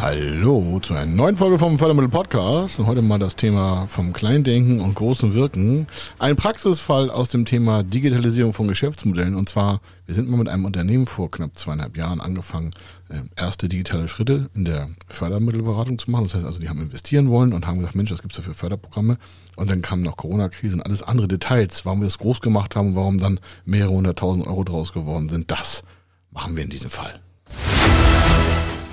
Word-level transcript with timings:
Hallo 0.00 0.78
zu 0.80 0.94
einer 0.94 1.04
neuen 1.04 1.36
Folge 1.36 1.58
vom 1.58 1.76
Fördermittel 1.76 2.08
Podcast 2.08 2.78
und 2.78 2.86
heute 2.86 3.02
mal 3.02 3.18
das 3.18 3.36
Thema 3.36 3.86
vom 3.86 4.14
Kleindenken 4.14 4.80
und 4.80 4.94
großen 4.94 5.34
Wirken. 5.34 5.88
Ein 6.18 6.36
Praxisfall 6.36 7.10
aus 7.10 7.28
dem 7.28 7.44
Thema 7.44 7.82
Digitalisierung 7.82 8.54
von 8.54 8.66
Geschäftsmodellen 8.66 9.34
und 9.34 9.50
zwar, 9.50 9.82
wir 10.06 10.14
sind 10.14 10.30
mal 10.30 10.38
mit 10.38 10.48
einem 10.48 10.64
Unternehmen 10.64 11.04
vor 11.04 11.30
knapp 11.30 11.58
zweieinhalb 11.58 11.98
Jahren 11.98 12.22
angefangen, 12.22 12.70
äh, 13.10 13.20
erste 13.36 13.68
digitale 13.68 14.08
Schritte 14.08 14.48
in 14.54 14.64
der 14.64 14.88
Fördermittelberatung 15.06 15.98
zu 15.98 16.10
machen. 16.10 16.24
Das 16.24 16.34
heißt 16.34 16.46
also, 16.46 16.60
die 16.60 16.70
haben 16.70 16.80
investieren 16.80 17.28
wollen 17.28 17.52
und 17.52 17.66
haben 17.66 17.76
gesagt, 17.76 17.94
Mensch, 17.94 18.10
was 18.10 18.22
gibt 18.22 18.32
es 18.32 18.38
da 18.38 18.42
für 18.42 18.54
Förderprogramme? 18.54 19.18
Und 19.56 19.70
dann 19.70 19.82
kam 19.82 20.00
noch 20.00 20.16
Corona-Krise 20.16 20.76
und 20.76 20.82
alles 20.82 21.02
andere 21.02 21.28
Details, 21.28 21.84
warum 21.84 22.00
wir 22.00 22.06
das 22.06 22.16
groß 22.16 22.40
gemacht 22.40 22.74
haben 22.74 22.96
warum 22.96 23.18
dann 23.18 23.38
mehrere 23.66 23.92
hunderttausend 23.92 24.46
Euro 24.46 24.64
draus 24.64 24.94
geworden 24.94 25.28
sind. 25.28 25.50
Das 25.50 25.82
machen 26.30 26.56
wir 26.56 26.64
in 26.64 26.70
diesem 26.70 26.88
Fall. 26.88 27.20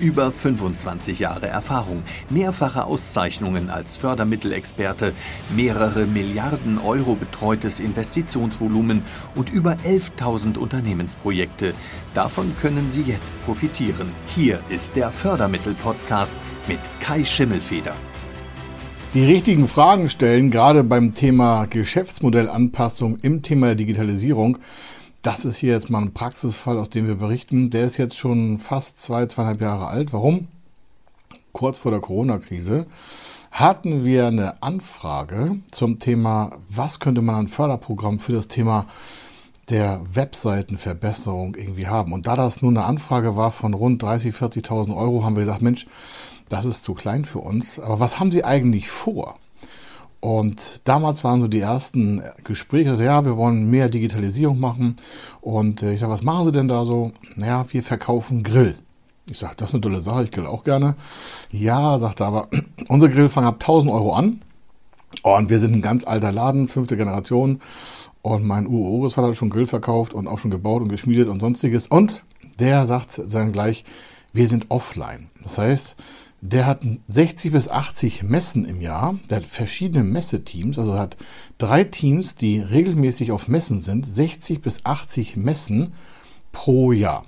Über 0.00 0.30
25 0.30 1.18
Jahre 1.18 1.48
Erfahrung, 1.48 2.04
mehrfache 2.30 2.84
Auszeichnungen 2.84 3.68
als 3.68 3.96
Fördermittelexperte, 3.96 5.12
mehrere 5.56 6.06
Milliarden 6.06 6.78
Euro 6.78 7.16
betreutes 7.16 7.80
Investitionsvolumen 7.80 9.02
und 9.34 9.50
über 9.50 9.72
11.000 9.84 10.56
Unternehmensprojekte. 10.56 11.74
Davon 12.14 12.52
können 12.62 12.88
Sie 12.88 13.02
jetzt 13.02 13.34
profitieren. 13.44 14.12
Hier 14.36 14.60
ist 14.68 14.94
der 14.94 15.10
Fördermittel-Podcast 15.10 16.36
mit 16.68 16.78
Kai 17.00 17.24
Schimmelfeder. 17.24 17.94
Die 19.14 19.24
richtigen 19.24 19.66
Fragen 19.66 20.10
stellen, 20.10 20.52
gerade 20.52 20.84
beim 20.84 21.14
Thema 21.14 21.64
Geschäftsmodellanpassung 21.64 23.16
im 23.22 23.42
Thema 23.42 23.74
Digitalisierung. 23.74 24.58
Das 25.28 25.44
ist 25.44 25.58
hier 25.58 25.74
jetzt 25.74 25.90
mal 25.90 26.00
ein 26.00 26.14
Praxisfall, 26.14 26.78
aus 26.78 26.88
dem 26.88 27.06
wir 27.06 27.16
berichten. 27.16 27.68
Der 27.68 27.84
ist 27.84 27.98
jetzt 27.98 28.16
schon 28.16 28.58
fast 28.58 28.96
zwei, 28.96 29.26
zweieinhalb 29.26 29.60
Jahre 29.60 29.88
alt. 29.88 30.14
Warum? 30.14 30.48
Kurz 31.52 31.76
vor 31.76 31.90
der 31.90 32.00
Corona-Krise 32.00 32.86
hatten 33.50 34.06
wir 34.06 34.28
eine 34.28 34.62
Anfrage 34.62 35.58
zum 35.70 35.98
Thema, 35.98 36.56
was 36.70 36.98
könnte 36.98 37.20
man 37.20 37.34
an 37.34 37.46
Förderprogramm 37.46 38.20
für 38.20 38.32
das 38.32 38.48
Thema 38.48 38.86
der 39.68 40.00
Webseitenverbesserung 40.02 41.56
irgendwie 41.56 41.88
haben. 41.88 42.14
Und 42.14 42.26
da 42.26 42.34
das 42.34 42.62
nur 42.62 42.70
eine 42.70 42.86
Anfrage 42.86 43.36
war 43.36 43.50
von 43.50 43.74
rund 43.74 44.02
30, 44.02 44.34
40.000 44.34 44.96
Euro, 44.96 45.24
haben 45.24 45.36
wir 45.36 45.44
gesagt, 45.44 45.60
Mensch, 45.60 45.86
das 46.48 46.64
ist 46.64 46.84
zu 46.84 46.94
klein 46.94 47.26
für 47.26 47.40
uns. 47.40 47.78
Aber 47.78 48.00
was 48.00 48.18
haben 48.18 48.32
Sie 48.32 48.44
eigentlich 48.44 48.88
vor? 48.88 49.38
Und 50.20 50.80
damals 50.84 51.22
waren 51.22 51.40
so 51.40 51.48
die 51.48 51.60
ersten 51.60 52.22
Gespräche, 52.42 52.90
also, 52.90 53.04
ja, 53.04 53.24
wir 53.24 53.36
wollen 53.36 53.70
mehr 53.70 53.88
Digitalisierung 53.88 54.58
machen. 54.58 54.96
Und 55.40 55.82
äh, 55.82 55.94
ich 55.94 56.00
sage, 56.00 56.12
was 56.12 56.22
machen 56.22 56.46
Sie 56.46 56.52
denn 56.52 56.68
da 56.68 56.84
so? 56.84 57.12
Naja, 57.36 57.64
wir 57.70 57.82
verkaufen 57.82 58.42
Grill. 58.42 58.76
Ich 59.30 59.38
sage, 59.38 59.54
das 59.56 59.70
ist 59.70 59.74
eine 59.74 59.82
tolle 59.82 60.00
Sache, 60.00 60.24
ich 60.24 60.30
grill 60.30 60.46
auch 60.46 60.64
gerne. 60.64 60.96
Ja, 61.50 61.98
sagte 61.98 62.24
aber, 62.24 62.48
unsere 62.88 63.12
Grill 63.12 63.28
fangen 63.28 63.46
ab 63.46 63.56
1000 63.60 63.92
Euro 63.92 64.14
an. 64.14 64.42
Und 65.22 65.50
wir 65.50 65.60
sind 65.60 65.74
ein 65.74 65.82
ganz 65.82 66.04
alter 66.06 66.32
Laden, 66.32 66.68
fünfte 66.68 66.96
Generation. 66.96 67.60
Und 68.22 68.44
mein 68.44 68.66
Urgroßvater 68.66 69.28
hat 69.28 69.36
schon 69.36 69.50
Grill 69.50 69.66
verkauft 69.66 70.14
und 70.14 70.26
auch 70.26 70.38
schon 70.38 70.50
gebaut 70.50 70.82
und 70.82 70.88
geschmiedet 70.88 71.28
und 71.28 71.40
sonstiges. 71.40 71.86
Und 71.86 72.24
der 72.58 72.86
sagt 72.86 73.20
dann 73.32 73.52
gleich, 73.52 73.84
wir 74.32 74.48
sind 74.48 74.70
offline. 74.70 75.30
Das 75.42 75.58
heißt, 75.58 75.96
der 76.40 76.66
hat 76.66 76.84
60 77.08 77.52
bis 77.52 77.68
80 77.68 78.22
Messen 78.22 78.64
im 78.64 78.80
Jahr. 78.80 79.18
Der 79.28 79.38
hat 79.38 79.44
verschiedene 79.44 80.04
Messeteams, 80.04 80.78
also 80.78 80.98
hat 80.98 81.16
drei 81.58 81.84
Teams, 81.84 82.36
die 82.36 82.60
regelmäßig 82.60 83.32
auf 83.32 83.48
Messen 83.48 83.80
sind. 83.80 84.06
60 84.06 84.60
bis 84.60 84.84
80 84.84 85.36
Messen 85.36 85.94
pro 86.52 86.92
Jahr. 86.92 87.24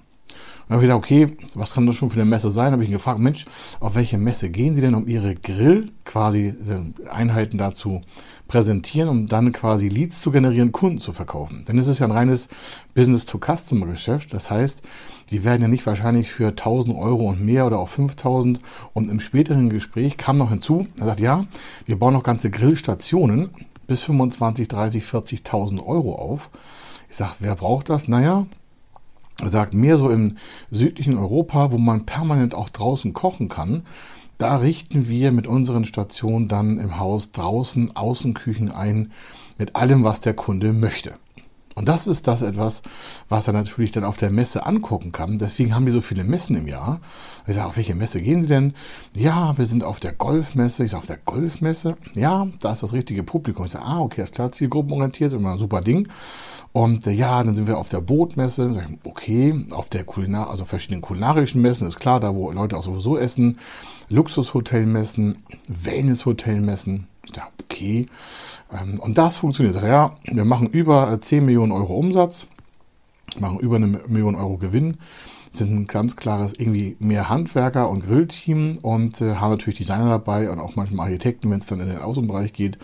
Dann 0.71 0.77
habe 0.77 0.87
ich 0.87 0.89
gedacht, 0.89 1.05
okay, 1.05 1.37
was 1.57 1.75
kann 1.75 1.85
das 1.87 1.97
schon 1.97 2.11
für 2.11 2.21
eine 2.21 2.31
Messe 2.31 2.49
sein? 2.49 2.71
Habe 2.71 2.85
ich 2.85 2.91
ihn 2.91 2.93
gefragt, 2.93 3.19
Mensch, 3.19 3.45
auf 3.81 3.97
welche 3.97 4.19
Messe 4.19 4.51
gehen 4.51 4.77
Sie 4.77 4.81
denn, 4.81 4.95
um 4.95 5.09
Ihre 5.09 5.35
Grill 5.35 5.91
quasi 6.05 6.55
äh, 6.65 7.09
Einheiten 7.11 7.59
dazu 7.59 8.03
präsentieren, 8.47 9.09
um 9.09 9.27
dann 9.27 9.51
quasi 9.51 9.89
Leads 9.89 10.21
zu 10.21 10.31
generieren, 10.31 10.71
Kunden 10.71 10.99
zu 10.99 11.11
verkaufen? 11.11 11.65
Denn 11.67 11.77
es 11.77 11.89
ist 11.89 11.99
ja 11.99 12.07
ein 12.07 12.13
reines 12.13 12.49
Business-to-Customer-Geschäft. 12.95 14.33
Das 14.33 14.53
heißt, 14.53 14.83
die 15.31 15.43
werden 15.43 15.63
ja 15.63 15.67
nicht 15.67 15.85
wahrscheinlich 15.87 16.31
für 16.31 16.51
1000 16.51 16.97
Euro 16.97 17.31
und 17.31 17.45
mehr 17.45 17.67
oder 17.67 17.81
auch 17.81 17.89
5000. 17.89 18.61
Und 18.93 19.11
im 19.11 19.19
späteren 19.19 19.71
Gespräch 19.71 20.19
kam 20.19 20.39
noch 20.39 20.51
hinzu, 20.51 20.87
er 21.01 21.07
sagt, 21.07 21.19
ja, 21.19 21.47
wir 21.87 21.99
bauen 21.99 22.15
noch 22.15 22.23
ganze 22.23 22.49
Grillstationen 22.49 23.51
bis 23.89 24.03
25, 24.03 24.69
30, 24.69 25.03
40.000 25.03 25.85
Euro 25.85 26.15
auf. 26.15 26.49
Ich 27.09 27.17
sage, 27.17 27.33
wer 27.41 27.57
braucht 27.57 27.89
das? 27.89 28.07
Naja, 28.07 28.47
sagt, 29.49 29.75
mehr 29.75 29.99
so 29.99 30.11
im 30.11 30.37
südlichen 30.71 31.17
Europa, 31.17 31.73
wo 31.73 31.79
man 31.79 32.07
permanent 32.07 32.55
auch 32.55 32.69
draußen 32.69 33.13
kochen 33.13 33.49
kann, 33.49 33.83
da 34.39 34.57
richten 34.57 35.09
wir 35.09 35.33
mit 35.33 35.47
unseren 35.47 35.85
Stationen 35.85 36.49
dann 36.49 36.79
im 36.79 36.99
Haus 36.99 37.33
draußen 37.33 37.95
Außenküchen 37.95 38.73
ein 38.73 39.13
mit 39.59 39.77
allem, 39.77 40.03
was 40.03 40.21
der 40.21 40.35
Kunde 40.35 40.73
möchte. 40.73 41.15
Und 41.81 41.89
das 41.89 42.07
ist 42.07 42.27
das 42.27 42.43
etwas, 42.43 42.83
was 43.31 43.47
er 43.47 43.55
natürlich 43.55 43.91
dann 43.91 44.05
auf 44.05 44.19
der 44.19 44.31
Messe 44.31 44.67
angucken 44.67 45.13
kann. 45.13 45.39
Deswegen 45.39 45.75
haben 45.75 45.87
wir 45.87 45.95
so 45.95 46.03
viele 46.03 46.25
Messen 46.25 46.55
im 46.55 46.69
Jahr. 46.69 47.01
Ich 47.47 47.55
sage, 47.55 47.69
auf 47.69 47.79
welche 47.79 47.95
Messe 47.95 48.21
gehen 48.21 48.43
Sie 48.43 48.49
denn? 48.49 48.75
Ja, 49.17 49.57
wir 49.57 49.65
sind 49.65 49.83
auf 49.83 49.99
der 49.99 50.13
Golfmesse. 50.13 50.85
Ich 50.85 50.91
sage, 50.91 50.99
auf 50.99 51.07
der 51.07 51.17
Golfmesse? 51.17 51.97
Ja, 52.13 52.47
da 52.61 52.73
ist 52.73 52.83
das 52.83 52.93
richtige 52.93 53.23
Publikum. 53.23 53.65
Ich 53.65 53.71
sage, 53.71 53.87
ah, 53.87 54.01
okay, 54.01 54.23
ist 54.23 54.35
klar, 54.35 54.53
zielgruppenorientiert, 54.53 55.33
immer 55.33 55.53
ein 55.53 55.59
super 55.59 55.81
Ding. 55.81 56.07
Und 56.73 57.07
äh, 57.07 57.13
ja, 57.13 57.43
dann 57.43 57.57
sind 57.57 57.67
wir 57.67 57.79
auf 57.79 57.89
der 57.89 58.03
Bootmesse. 58.03 58.87
Okay, 59.05 59.65
auf 59.71 59.89
der 59.89 60.05
Kulinar, 60.05 60.51
also 60.51 60.67
verschiedenen 60.67 61.01
kulinarischen 61.01 61.63
Messen 61.63 61.87
ist 61.87 61.99
klar, 61.99 62.21
da 62.21 62.35
wo 62.35 62.51
Leute 62.51 62.77
auch 62.77 62.83
sowieso 62.83 63.17
essen. 63.17 63.57
Luxushotelmessen, 64.11 65.45
Wellnesshotelmessen. 65.67 67.07
Ja, 67.37 67.49
okay. 67.63 68.07
Ähm, 68.73 69.01
und 69.01 69.19
das 69.19 69.37
funktioniert. 69.37 69.81
Ja, 69.83 70.17
wir 70.25 70.45
machen 70.45 70.69
über 70.69 71.21
10 71.21 71.45
Millionen 71.45 71.73
Euro 71.73 71.95
Umsatz, 71.97 72.47
machen 73.39 73.59
über 73.61 73.77
eine 73.77 73.87
Million 73.87 74.35
Euro 74.35 74.57
Gewinn, 74.57 74.99
sind 75.51 75.73
ein 75.73 75.87
ganz 75.87 76.17
klares 76.17 76.53
irgendwie 76.53 76.97
mehr 77.01 77.29
Handwerker 77.29 77.89
und 77.91 78.05
Grillteam 78.05 78.79
und 78.83 79.21
äh, 79.21 79.37
haben 79.37 79.51
natürlich 79.51 79.79
Designer 79.79 80.09
dabei 80.09 80.51
und 80.51 80.61
auch 80.61 80.77
manchmal 80.77 81.07
Architekten, 81.07 81.51
wenn 81.51 81.61
es 81.61 81.67
dann 81.67 81.81
in 81.81 81.89
den 81.89 81.99
Außenbereich 81.99 82.53
geht. 82.53 82.79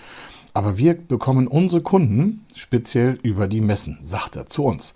Aber 0.53 0.79
wir 0.79 0.95
bekommen 0.95 1.49
unsere 1.49 1.83
Kunden 1.83 2.45
speziell 2.55 3.19
über 3.23 3.47
die 3.47 3.61
Messen, 3.61 3.99
sagt 4.03 4.37
er 4.37 4.47
zu 4.47 4.65
uns. 4.65 4.95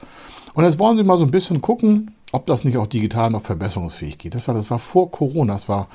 Und 0.54 0.64
jetzt 0.64 0.78
wollen 0.78 0.96
Sie 0.96 1.04
mal 1.04 1.18
so 1.18 1.24
ein 1.24 1.30
bisschen 1.30 1.60
gucken, 1.60 2.14
ob 2.32 2.46
das 2.46 2.64
nicht 2.64 2.78
auch 2.78 2.86
digital 2.86 3.30
noch 3.30 3.42
verbesserungsfähig 3.42 4.18
geht. 4.18 4.34
Das 4.34 4.48
war, 4.48 4.54
das 4.54 4.70
war 4.70 4.78
vor 4.78 5.10
Corona, 5.10 5.52
das 5.52 5.68
war 5.68 5.88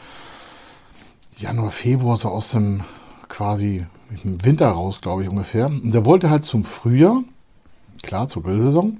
Januar, 1.38 1.72
Februar, 1.72 2.18
so 2.18 2.30
aus 2.30 2.52
dem 2.52 2.84
quasi 3.28 3.86
im 4.24 4.44
Winter 4.44 4.70
raus, 4.70 5.02
glaube 5.02 5.24
ich 5.24 5.30
ungefähr. 5.30 5.68
Und 5.68 5.94
er 5.94 6.06
wollte 6.06 6.30
halt 6.30 6.44
zum 6.44 6.64
Frühjahr, 6.64 7.24
klar, 8.04 8.28
zur 8.28 8.44
Grillsaison, 8.44 8.98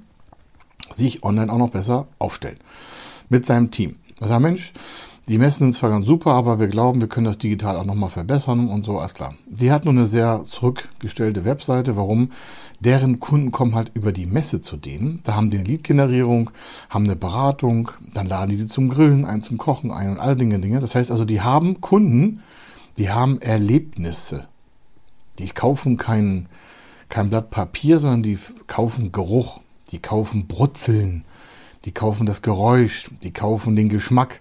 sich 0.92 1.22
online 1.22 1.52
auch 1.52 1.58
noch 1.58 1.70
besser 1.70 2.06
aufstellen. 2.18 2.58
Mit 3.28 3.46
seinem 3.46 3.70
Team. 3.70 3.96
Er 4.20 4.28
sagt, 4.28 4.42
Mensch, 4.42 4.72
die 5.28 5.38
Messen 5.38 5.66
sind 5.66 5.72
zwar 5.74 5.90
ganz 5.90 6.06
super, 6.06 6.34
aber 6.34 6.60
wir 6.60 6.68
glauben, 6.68 7.00
wir 7.00 7.08
können 7.08 7.26
das 7.26 7.38
digital 7.38 7.76
auch 7.76 7.84
nochmal 7.84 8.10
verbessern 8.10 8.68
und 8.68 8.84
so, 8.84 9.00
alles 9.00 9.14
klar. 9.14 9.34
Die 9.46 9.72
hat 9.72 9.84
nur 9.84 9.92
eine 9.92 10.06
sehr 10.06 10.44
zurückgestellte 10.44 11.44
Webseite. 11.44 11.96
Warum? 11.96 12.30
Deren 12.78 13.18
Kunden 13.18 13.50
kommen 13.50 13.74
halt 13.74 13.90
über 13.94 14.12
die 14.12 14.26
Messe 14.26 14.60
zu 14.60 14.76
denen. 14.76 15.20
Da 15.24 15.34
haben 15.34 15.50
die 15.50 15.58
eine 15.58 15.66
Lead-Generierung, 15.66 16.50
haben 16.90 17.06
eine 17.06 17.16
Beratung, 17.16 17.90
dann 18.14 18.28
laden 18.28 18.50
die 18.50 18.56
die 18.56 18.68
zum 18.68 18.88
Grillen 18.88 19.24
ein, 19.24 19.42
zum 19.42 19.58
Kochen 19.58 19.90
ein 19.90 20.10
und 20.10 20.20
all 20.20 20.36
Dinge, 20.36 20.60
Dinge. 20.60 20.78
Das 20.78 20.94
heißt 20.94 21.10
also, 21.10 21.24
die 21.24 21.40
haben 21.40 21.80
Kunden, 21.80 22.40
die 22.98 23.10
haben 23.10 23.40
Erlebnisse. 23.40 24.48
Die 25.38 25.48
kaufen 25.48 25.96
kein, 25.96 26.48
kein 27.08 27.30
Blatt 27.30 27.50
Papier, 27.50 28.00
sondern 28.00 28.22
die 28.22 28.38
kaufen 28.66 29.12
Geruch, 29.12 29.60
die 29.92 30.00
kaufen 30.00 30.46
Brutzeln, 30.46 31.24
die 31.84 31.92
kaufen 31.92 32.26
das 32.26 32.42
Geräusch, 32.42 33.10
die 33.22 33.32
kaufen 33.32 33.76
den 33.76 33.88
Geschmack 33.88 34.40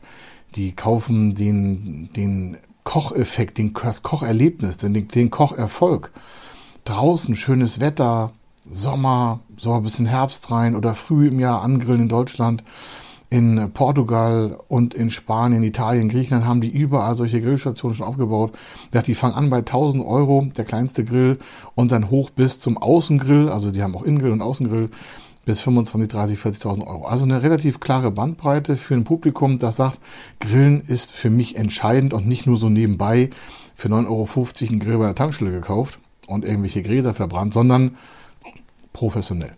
die 0.55 0.73
kaufen 0.73 1.35
den, 1.35 2.09
den 2.15 2.57
Kocheffekt, 2.83 3.57
den, 3.57 3.73
das 3.73 4.03
Kocherlebnis, 4.03 4.77
den, 4.77 5.07
den 5.07 5.29
Kocherfolg. 5.29 6.11
Draußen 6.85 7.35
schönes 7.35 7.79
Wetter, 7.79 8.31
Sommer, 8.69 9.41
so 9.57 9.73
ein 9.73 9.83
bisschen 9.83 10.05
Herbst 10.05 10.51
rein 10.51 10.75
oder 10.75 10.95
früh 10.95 11.27
im 11.27 11.39
Jahr 11.39 11.61
angrillen 11.61 12.03
in 12.03 12.09
Deutschland. 12.09 12.63
In 13.29 13.71
Portugal 13.73 14.57
und 14.67 14.93
in 14.93 15.09
Spanien, 15.09 15.63
Italien, 15.63 16.09
Griechenland 16.09 16.45
haben 16.45 16.61
die 16.61 16.69
überall 16.69 17.15
solche 17.15 17.41
Grillstationen 17.41 17.97
schon 17.97 18.07
aufgebaut. 18.07 18.57
Die 19.07 19.15
fangen 19.15 19.33
an 19.33 19.49
bei 19.49 19.57
1000 19.57 20.05
Euro, 20.05 20.47
der 20.55 20.65
kleinste 20.65 21.03
Grill, 21.03 21.39
und 21.73 21.91
dann 21.91 22.09
hoch 22.09 22.29
bis 22.29 22.59
zum 22.59 22.77
Außengrill. 22.77 23.49
Also 23.49 23.71
die 23.71 23.81
haben 23.81 23.95
auch 23.95 24.03
Innengrill 24.03 24.31
und 24.31 24.41
Außengrill 24.41 24.89
bis 25.45 25.59
25, 25.59 26.09
30, 26.09 26.39
40.000 26.39 26.87
Euro. 26.87 27.05
Also 27.05 27.23
eine 27.23 27.43
relativ 27.43 27.79
klare 27.79 28.11
Bandbreite 28.11 28.75
für 28.75 28.95
ein 28.95 29.03
Publikum, 29.03 29.59
das 29.59 29.75
sagt, 29.75 29.99
Grillen 30.39 30.81
ist 30.81 31.11
für 31.11 31.29
mich 31.29 31.55
entscheidend 31.55 32.13
und 32.13 32.27
nicht 32.27 32.47
nur 32.47 32.57
so 32.57 32.69
nebenbei 32.69 33.29
für 33.73 33.87
9,50 33.87 34.07
Euro 34.07 34.71
einen 34.71 34.79
Grill 34.79 34.97
bei 34.97 35.05
der 35.05 35.15
Tankstelle 35.15 35.51
gekauft 35.51 35.99
und 36.27 36.45
irgendwelche 36.45 36.81
Gräser 36.81 37.13
verbrannt, 37.13 37.53
sondern 37.53 37.95
professionell. 38.91 39.53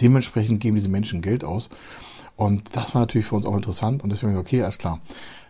Dementsprechend 0.00 0.60
geben 0.60 0.76
diese 0.76 0.88
Menschen 0.88 1.22
Geld 1.22 1.44
aus. 1.44 1.70
Und 2.40 2.74
das 2.74 2.94
war 2.94 3.02
natürlich 3.02 3.26
für 3.26 3.36
uns 3.36 3.44
auch 3.44 3.54
interessant 3.54 4.02
und 4.02 4.08
deswegen, 4.08 4.38
okay, 4.38 4.62
alles 4.62 4.78
klar. 4.78 5.00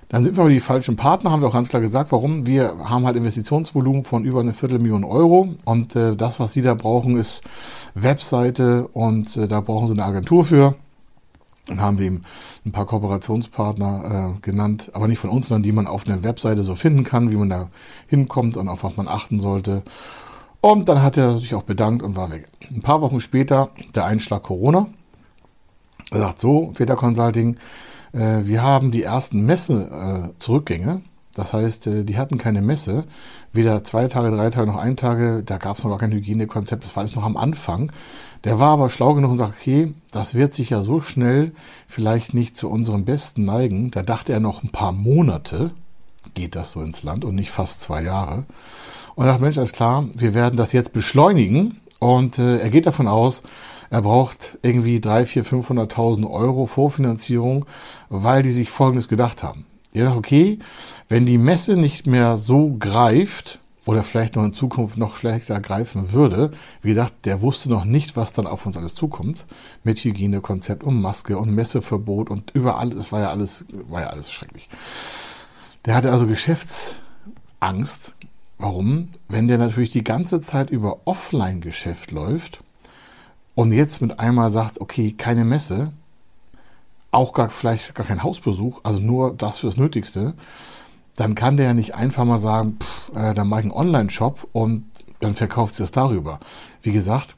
Dann 0.08 0.25
sind 0.25 0.37
wir 0.37 0.40
aber 0.40 0.50
die 0.50 0.58
falschen 0.58 0.96
Partner, 0.96 1.31
haben 1.31 1.40
wir 1.40 1.46
auch 1.46 1.52
ganz 1.52 1.69
klar 1.69 1.81
gesagt. 1.81 2.10
Warum? 2.10 2.48
Wir 2.48 2.75
haben 2.82 3.06
halt 3.06 3.14
Investitionsvolumen 3.14 4.02
von 4.02 4.25
über 4.25 4.40
eine 4.40 4.52
Viertelmillion 4.52 5.04
Euro 5.04 5.54
und 5.64 5.94
äh, 5.94 6.16
das, 6.16 6.40
was 6.40 6.52
Sie 6.52 6.62
da 6.62 6.75
brauchen, 6.75 7.16
ist 7.16 7.42
Webseite 7.94 8.88
und 8.88 9.37
äh, 9.37 9.46
da 9.46 9.60
brauchen 9.60 9.87
Sie 9.87 9.92
eine 9.92 10.04
Agentur 10.04 10.44
für. 10.44 10.75
Dann 11.69 11.81
haben 11.81 11.98
wir 12.00 12.06
eben 12.06 12.22
ein 12.66 12.72
paar 12.72 12.87
Kooperationspartner 12.87 14.34
äh, 14.34 14.40
genannt, 14.40 14.90
aber 14.92 15.06
nicht 15.06 15.20
von 15.20 15.31
uns, 15.31 15.46
sondern 15.46 15.62
die 15.62 15.70
man 15.70 15.87
auf 15.87 16.08
einer 16.08 16.25
Webseite 16.25 16.64
so 16.64 16.75
finden 16.75 17.04
kann, 17.04 17.31
wie 17.31 17.37
man 17.37 17.50
da 17.50 17.70
hinkommt 18.08 18.56
und 18.56 18.66
auf 18.66 18.82
was 18.82 18.96
man 18.96 19.06
achten 19.06 19.38
sollte. 19.38 19.84
Und 20.60 20.88
dann 20.88 21.04
hat 21.04 21.16
er 21.16 21.38
sich 21.38 21.54
auch 21.54 21.62
bedankt 21.62 22.02
und 22.02 22.16
war 22.16 22.32
weg. 22.32 22.48
Ein 22.69 22.81
paar 22.81 23.00
Wochen 23.00 23.20
später 23.20 23.70
der 23.94 24.06
Einschlag 24.06 24.42
Corona. 24.42 24.88
Er 26.11 26.21
sagt 26.21 26.41
so, 26.41 26.73
Feder 26.75 26.97
Consulting, 26.97 27.57
äh, 28.12 28.41
wir 28.43 28.62
haben 28.62 28.91
die 28.91 29.03
ersten 29.03 29.45
Messe-Zurückgänge. 29.47 30.93
Äh, 30.93 31.09
das 31.35 31.53
heißt, 31.53 31.87
äh, 31.87 32.05
die 32.05 32.19
hatten 32.19 32.39
keine 32.39 32.62
Messe. 32.62 33.05
Weder 33.53 33.85
zwei 33.85 34.07
Tage, 34.09 34.31
drei 34.31 34.51
Tage 34.51 34.67
noch 34.67 34.77
ein 34.77 34.97
Tage. 34.97 35.43
Da 35.45 35.59
gab 35.59 35.79
es 35.79 35.85
noch 35.85 35.91
gar 35.91 35.99
kein 35.99 36.12
Hygienekonzept. 36.12 36.83
Das 36.83 36.97
war 36.97 37.03
alles 37.03 37.15
noch 37.15 37.25
am 37.25 37.37
Anfang. 37.37 37.93
Der 38.45 38.59
war 38.59 38.71
aber 38.71 38.91
schlau 38.91 39.15
genug 39.15 39.31
und 39.33 39.39
sagt, 39.39 39.55
okay, 39.61 39.95
das 40.11 40.35
wird 40.35 40.55
sich 40.55 40.71
ja 40.71 40.83
so 40.83 41.01
schnell 41.01 41.53
vielleicht 41.87 42.35
nicht 42.35 42.57
zu 42.57 42.69
unserem 42.69 43.05
Besten 43.05 43.45
neigen. 43.45 43.91
Da 43.91 44.03
dachte 44.03 44.33
er 44.33 44.41
noch 44.41 44.62
ein 44.62 44.71
paar 44.71 44.93
Monate 44.93 45.73
geht 46.35 46.55
das 46.55 46.73
so 46.73 46.81
ins 46.81 47.03
Land 47.03 47.25
und 47.25 47.35
nicht 47.35 47.51
fast 47.51 47.81
zwei 47.81 48.03
Jahre. 48.03 48.45
Und 49.15 49.25
er 49.25 49.33
sagt, 49.33 49.41
Mensch, 49.41 49.59
alles 49.59 49.73
klar, 49.73 50.07
wir 50.15 50.35
werden 50.35 50.57
das 50.57 50.73
jetzt 50.73 50.93
beschleunigen. 50.93 51.81
Und 51.99 52.39
äh, 52.39 52.59
er 52.59 52.71
geht 52.71 52.87
davon 52.87 53.09
aus, 53.09 53.43
er 53.90 54.02
braucht 54.02 54.58
irgendwie 54.62 55.00
3, 55.00 55.26
4, 55.26 55.44
500.000 55.44 56.31
Euro 56.31 56.66
Vorfinanzierung, 56.66 57.66
weil 58.08 58.42
die 58.42 58.52
sich 58.52 58.70
Folgendes 58.70 59.08
gedacht 59.08 59.42
haben. 59.42 59.66
Er 59.92 60.06
sagt, 60.06 60.16
okay, 60.16 60.60
wenn 61.08 61.26
die 61.26 61.38
Messe 61.38 61.76
nicht 61.76 62.06
mehr 62.06 62.37
so 62.37 62.76
greift 62.78 63.58
oder 63.87 64.04
vielleicht 64.04 64.37
noch 64.37 64.44
in 64.44 64.52
Zukunft 64.52 64.96
noch 64.96 65.16
schlechter 65.16 65.60
greifen 65.60 66.12
würde, 66.12 66.52
wie 66.82 66.90
gesagt, 66.90 67.26
der 67.26 67.40
wusste 67.40 67.69
noch 67.69 67.84
nicht, 67.84 68.16
was 68.16 68.32
dann 68.32 68.46
auf 68.46 68.64
uns 68.64 68.76
alles 68.76 68.94
zukommt 68.94 69.46
mit 69.82 69.98
Hygienekonzept 69.98 70.84
und 70.84 71.00
Maske 71.00 71.37
und 71.37 71.52
Messeverbot 71.52 72.31
und 72.31 72.52
überall, 72.52 72.92
es 72.92 73.10
war 73.10 73.20
ja 73.20 73.31
alles, 73.31 73.64
war 73.88 74.02
ja 74.02 74.06
alles 74.08 74.31
schrecklich. 74.31 74.69
Der 75.84 75.96
hatte 75.96 76.12
also 76.12 76.28
Geschäftsangst. 76.28 78.14
Warum? 78.58 79.08
Wenn 79.28 79.48
der 79.48 79.58
natürlich 79.58 79.90
die 79.90 80.04
ganze 80.04 80.40
Zeit 80.40 80.70
über 80.70 81.00
Offline-Geschäft 81.06 82.12
läuft, 82.12 82.62
und 83.61 83.73
jetzt 83.73 84.01
mit 84.01 84.19
einmal 84.21 84.49
sagt, 84.49 84.81
okay, 84.81 85.12
keine 85.12 85.45
Messe, 85.45 85.93
auch 87.11 87.35
gar 87.35 87.51
vielleicht 87.51 87.95
gar 87.95 88.07
kein 88.07 88.23
Hausbesuch, 88.23 88.81
also 88.85 89.01
nur 89.01 89.35
das 89.35 89.59
fürs 89.59 89.77
Nötigste, 89.77 90.33
dann 91.15 91.35
kann 91.35 91.59
der 91.59 91.67
ja 91.67 91.75
nicht 91.75 91.95
einfach 91.95 92.25
mal 92.25 92.39
sagen, 92.39 92.79
pff, 92.81 93.12
äh, 93.15 93.35
dann 93.35 93.49
mache 93.49 93.61
ich 93.61 93.65
einen 93.67 93.75
Online-Shop 93.75 94.49
und 94.53 94.87
dann 95.21 95.35
verkauft 95.35 95.75
sie 95.75 95.83
das 95.83 95.91
darüber. 95.91 96.41
Wie 96.81 96.93
gesagt, 96.93 97.37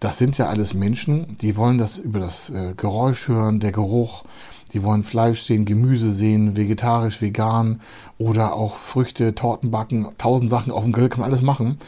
das 0.00 0.18
sind 0.18 0.36
ja 0.36 0.48
alles 0.48 0.74
Menschen, 0.74 1.36
die 1.36 1.56
wollen 1.56 1.78
das 1.78 2.00
über 2.00 2.18
das 2.18 2.50
äh, 2.50 2.74
Geräusch 2.76 3.28
hören, 3.28 3.60
der 3.60 3.70
Geruch, 3.70 4.24
die 4.72 4.82
wollen 4.82 5.04
Fleisch 5.04 5.42
sehen, 5.42 5.64
Gemüse 5.64 6.10
sehen, 6.10 6.56
vegetarisch, 6.56 7.22
vegan 7.22 7.80
oder 8.18 8.54
auch 8.54 8.74
Früchte, 8.74 9.36
Torten 9.36 9.70
backen, 9.70 10.08
tausend 10.18 10.50
Sachen 10.50 10.72
auf 10.72 10.82
dem 10.82 10.92
Grill 10.92 11.08
kann 11.08 11.20
man 11.20 11.30
alles 11.30 11.42
machen. 11.42 11.78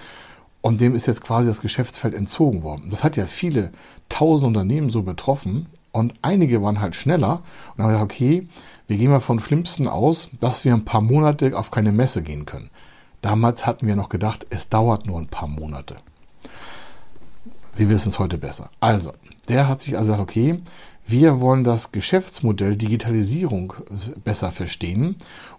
Und 0.60 0.80
dem 0.80 0.94
ist 0.94 1.06
jetzt 1.06 1.22
quasi 1.22 1.48
das 1.48 1.60
Geschäftsfeld 1.60 2.14
entzogen 2.14 2.62
worden. 2.62 2.90
Das 2.90 3.04
hat 3.04 3.16
ja 3.16 3.26
viele 3.26 3.70
tausend 4.08 4.48
Unternehmen 4.48 4.90
so 4.90 5.02
betroffen. 5.02 5.66
Und 5.92 6.14
einige 6.22 6.62
waren 6.62 6.80
halt 6.80 6.94
schneller 6.94 7.42
und 7.76 7.84
haben 7.84 7.90
gesagt, 7.90 8.12
okay, 8.12 8.48
wir 8.86 8.96
gehen 8.96 9.10
mal 9.10 9.20
vom 9.20 9.40
Schlimmsten 9.40 9.88
aus, 9.88 10.30
dass 10.40 10.64
wir 10.64 10.74
ein 10.74 10.84
paar 10.84 11.00
Monate 11.00 11.56
auf 11.56 11.70
keine 11.70 11.92
Messe 11.92 12.22
gehen 12.22 12.44
können. 12.44 12.70
Damals 13.20 13.66
hatten 13.66 13.86
wir 13.86 13.96
noch 13.96 14.08
gedacht, 14.08 14.46
es 14.50 14.68
dauert 14.68 15.06
nur 15.06 15.18
ein 15.18 15.28
paar 15.28 15.48
Monate. 15.48 15.96
Sie 17.72 17.88
wissen 17.88 18.08
es 18.08 18.18
heute 18.18 18.38
besser. 18.38 18.70
Also, 18.80 19.12
der 19.48 19.68
hat 19.68 19.80
sich 19.80 19.96
also 19.96 20.12
gesagt, 20.12 20.28
okay, 20.28 20.60
wir 21.06 21.40
wollen 21.40 21.64
das 21.64 21.90
Geschäftsmodell 21.90 22.76
Digitalisierung 22.76 23.72
besser 24.24 24.50
verstehen 24.50 25.16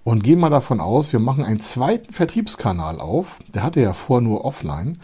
und 0.10 0.24
gehen 0.24 0.40
mal 0.40 0.50
davon 0.50 0.80
aus, 0.80 1.14
wir 1.14 1.20
machen 1.20 1.44
einen 1.44 1.60
zweiten 1.60 2.12
Vertriebskanal 2.12 3.00
auf. 3.00 3.40
Der 3.54 3.62
hatte 3.62 3.80
ja 3.80 3.94
vor 3.94 4.22
nur 4.22 4.44
offline 4.44 4.98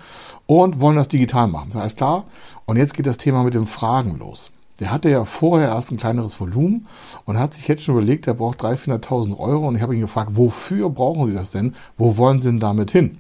und 0.48 0.82
wollen 0.82 0.96
das 0.96 1.10
digital 1.10 1.48
machen. 1.48 1.70
Das 1.72 1.82
heißt 1.84 1.98
klar. 1.98 2.26
Und 2.66 2.78
jetzt 2.78 2.96
geht 2.96 3.06
das 3.06 3.18
Thema 3.18 3.44
mit 3.44 3.54
den 3.54 3.68
Fragen 3.68 4.18
los. 4.18 4.50
Der 4.80 4.92
hatte 4.92 5.12
ja 5.12 5.24
vorher 5.24 5.68
erst 5.68 5.92
ein 5.92 5.98
kleineres 5.98 6.40
Volumen 6.40 6.88
und 7.26 7.38
hat 7.38 7.54
sich 7.54 7.68
jetzt 7.68 7.84
schon 7.84 7.94
überlegt, 7.94 8.26
er 8.26 8.34
braucht 8.34 8.62
300.000, 8.62 9.04
400.000 9.04 9.38
Euro. 9.38 9.68
Und 9.68 9.76
ich 9.76 9.84
habe 9.84 9.94
ihn 9.94 10.02
gefragt, 10.02 10.32
wofür 10.34 10.90
brauchen 10.90 11.28
Sie 11.28 11.36
das 11.36 11.52
denn? 11.52 11.76
Wo 11.98 12.18
wollen 12.18 12.42
Sie 12.42 12.50
denn 12.50 12.60
damit 12.60 12.90
hin? 12.90 13.20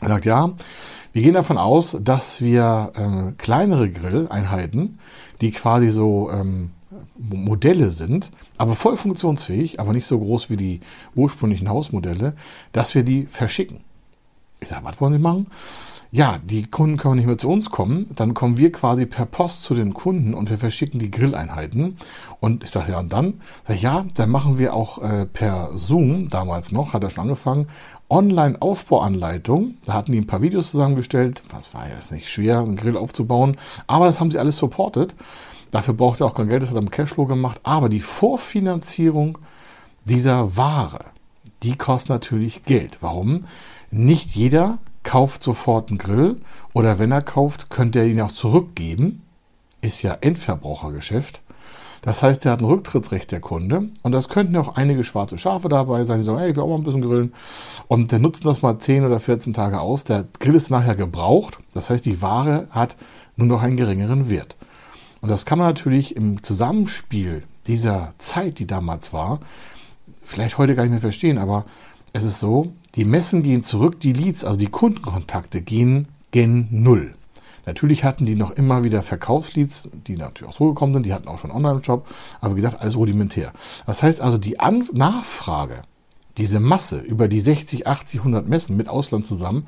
Er 0.00 0.08
sagt, 0.08 0.24
ja, 0.24 0.52
wir 1.12 1.20
gehen 1.22 1.34
davon 1.34 1.58
aus, 1.58 1.98
dass 2.00 2.40
wir 2.40 2.92
äh, 2.94 3.32
kleinere 3.32 3.90
Grilleinheiten, 3.90 4.98
die 5.42 5.50
quasi 5.50 5.90
so 5.90 6.30
ähm, 6.30 6.70
Modelle 7.18 7.90
sind, 7.90 8.30
aber 8.58 8.74
voll 8.74 8.96
funktionsfähig, 8.96 9.80
aber 9.80 9.92
nicht 9.92 10.06
so 10.06 10.18
groß 10.18 10.50
wie 10.50 10.56
die 10.56 10.80
ursprünglichen 11.14 11.68
Hausmodelle, 11.68 12.34
dass 12.72 12.94
wir 12.94 13.02
die 13.02 13.26
verschicken. 13.26 13.80
Ich 14.60 14.68
sage, 14.68 14.84
was 14.84 15.00
wollen 15.00 15.12
Sie 15.12 15.18
machen? 15.18 15.46
Ja, 16.10 16.38
die 16.44 16.62
Kunden 16.70 16.96
können 16.96 17.16
nicht 17.16 17.26
mehr 17.26 17.38
zu 17.38 17.48
uns 17.48 17.70
kommen, 17.70 18.08
dann 18.14 18.34
kommen 18.34 18.56
wir 18.56 18.70
quasi 18.70 19.04
per 19.04 19.26
Post 19.26 19.64
zu 19.64 19.74
den 19.74 19.94
Kunden 19.94 20.32
und 20.32 20.48
wir 20.48 20.58
verschicken 20.58 21.00
die 21.00 21.10
Grilleinheiten. 21.10 21.96
Und 22.38 22.62
ich 22.62 22.70
sage, 22.70 22.92
ja, 22.92 23.00
und 23.00 23.12
dann? 23.12 23.40
Sag 23.66 23.74
ich, 23.74 23.82
ja, 23.82 24.06
dann 24.14 24.30
machen 24.30 24.56
wir 24.56 24.74
auch 24.74 25.02
äh, 25.02 25.26
per 25.26 25.70
Zoom, 25.74 26.28
damals 26.28 26.70
noch, 26.70 26.92
hat 26.92 27.02
er 27.02 27.10
schon 27.10 27.22
angefangen, 27.22 27.66
Online-Aufbauanleitung. 28.08 29.74
Da 29.86 29.94
hatten 29.94 30.12
die 30.12 30.18
ein 30.18 30.28
paar 30.28 30.40
Videos 30.40 30.70
zusammengestellt. 30.70 31.42
Was 31.50 31.74
war 31.74 31.88
jetzt 31.88 32.12
nicht 32.12 32.28
schwer, 32.28 32.60
einen 32.60 32.76
Grill 32.76 32.96
aufzubauen. 32.96 33.56
Aber 33.88 34.06
das 34.06 34.20
haben 34.20 34.30
sie 34.30 34.38
alles 34.38 34.56
supportet. 34.56 35.16
Dafür 35.74 35.94
braucht 35.94 36.20
er 36.20 36.28
auch 36.28 36.34
kein 36.34 36.46
Geld, 36.46 36.62
das 36.62 36.68
hat 36.68 36.76
er 36.76 36.82
im 36.82 36.90
Cashflow 36.92 37.26
gemacht. 37.26 37.60
Aber 37.64 37.88
die 37.88 37.98
Vorfinanzierung 37.98 39.38
dieser 40.04 40.56
Ware, 40.56 41.06
die 41.64 41.74
kostet 41.74 42.10
natürlich 42.10 42.62
Geld. 42.62 42.98
Warum? 43.00 43.46
Nicht 43.90 44.36
jeder 44.36 44.78
kauft 45.02 45.42
sofort 45.42 45.90
einen 45.90 45.98
Grill 45.98 46.36
oder 46.74 47.00
wenn 47.00 47.10
er 47.10 47.22
kauft, 47.22 47.70
könnte 47.70 47.98
er 47.98 48.06
ihn 48.06 48.20
auch 48.20 48.30
zurückgeben. 48.30 49.22
Ist 49.80 50.02
ja 50.02 50.16
Endverbrauchergeschäft. 50.20 51.42
Das 52.02 52.22
heißt, 52.22 52.46
er 52.46 52.52
hat 52.52 52.60
ein 52.60 52.66
Rücktrittsrecht, 52.66 53.32
der 53.32 53.40
Kunde. 53.40 53.88
Und 54.02 54.12
das 54.12 54.28
könnten 54.28 54.56
auch 54.56 54.76
einige 54.76 55.02
schwarze 55.02 55.38
Schafe 55.38 55.68
dabei 55.68 56.04
sein, 56.04 56.18
die 56.18 56.24
sagen, 56.24 56.38
hey, 56.38 56.50
ich 56.50 56.56
will 56.56 56.62
auch 56.62 56.68
mal 56.68 56.76
ein 56.76 56.84
bisschen 56.84 57.02
grillen. 57.02 57.32
Und 57.88 58.12
der 58.12 58.20
nutzen 58.20 58.44
das 58.44 58.62
mal 58.62 58.78
10 58.78 59.04
oder 59.04 59.18
14 59.18 59.52
Tage 59.52 59.80
aus. 59.80 60.04
Der 60.04 60.24
Grill 60.38 60.54
ist 60.54 60.70
nachher 60.70 60.94
gebraucht. 60.94 61.58
Das 61.72 61.90
heißt, 61.90 62.06
die 62.06 62.22
Ware 62.22 62.68
hat 62.70 62.96
nur 63.34 63.48
noch 63.48 63.64
einen 63.64 63.76
geringeren 63.76 64.30
Wert. 64.30 64.56
Und 65.24 65.30
das 65.30 65.46
kann 65.46 65.58
man 65.58 65.68
natürlich 65.68 66.16
im 66.16 66.42
Zusammenspiel 66.42 67.44
dieser 67.66 68.12
Zeit, 68.18 68.58
die 68.58 68.66
damals 68.66 69.14
war, 69.14 69.40
vielleicht 70.20 70.58
heute 70.58 70.74
gar 70.74 70.82
nicht 70.82 70.92
mehr 70.92 71.00
verstehen, 71.00 71.38
aber 71.38 71.64
es 72.12 72.24
ist 72.24 72.40
so, 72.40 72.74
die 72.94 73.06
Messen 73.06 73.42
gehen 73.42 73.62
zurück, 73.62 74.00
die 74.00 74.12
Leads, 74.12 74.44
also 74.44 74.58
die 74.58 74.66
Kundenkontakte 74.66 75.62
gehen 75.62 76.08
gen 76.30 76.68
Null. 76.70 77.14
Natürlich 77.64 78.04
hatten 78.04 78.26
die 78.26 78.34
noch 78.34 78.50
immer 78.50 78.84
wieder 78.84 79.02
Verkaufsleads, 79.02 79.88
die 79.94 80.18
natürlich 80.18 80.52
auch 80.52 80.58
so 80.58 80.66
gekommen 80.66 80.92
sind, 80.92 81.06
die 81.06 81.14
hatten 81.14 81.28
auch 81.28 81.38
schon 81.38 81.52
Online-Shop, 81.52 82.06
aber 82.42 82.52
wie 82.52 82.56
gesagt, 82.56 82.82
alles 82.82 82.94
rudimentär. 82.94 83.54
Das 83.86 84.02
heißt 84.02 84.20
also, 84.20 84.36
die 84.36 84.60
An 84.60 84.86
Nachfrage, 84.92 85.84
diese 86.36 86.60
Masse 86.60 86.98
über 86.98 87.28
die 87.28 87.40
60, 87.40 87.86
80, 87.86 88.20
100 88.20 88.46
Messen 88.46 88.76
mit 88.76 88.90
Ausland 88.90 89.24
zusammen, 89.24 89.64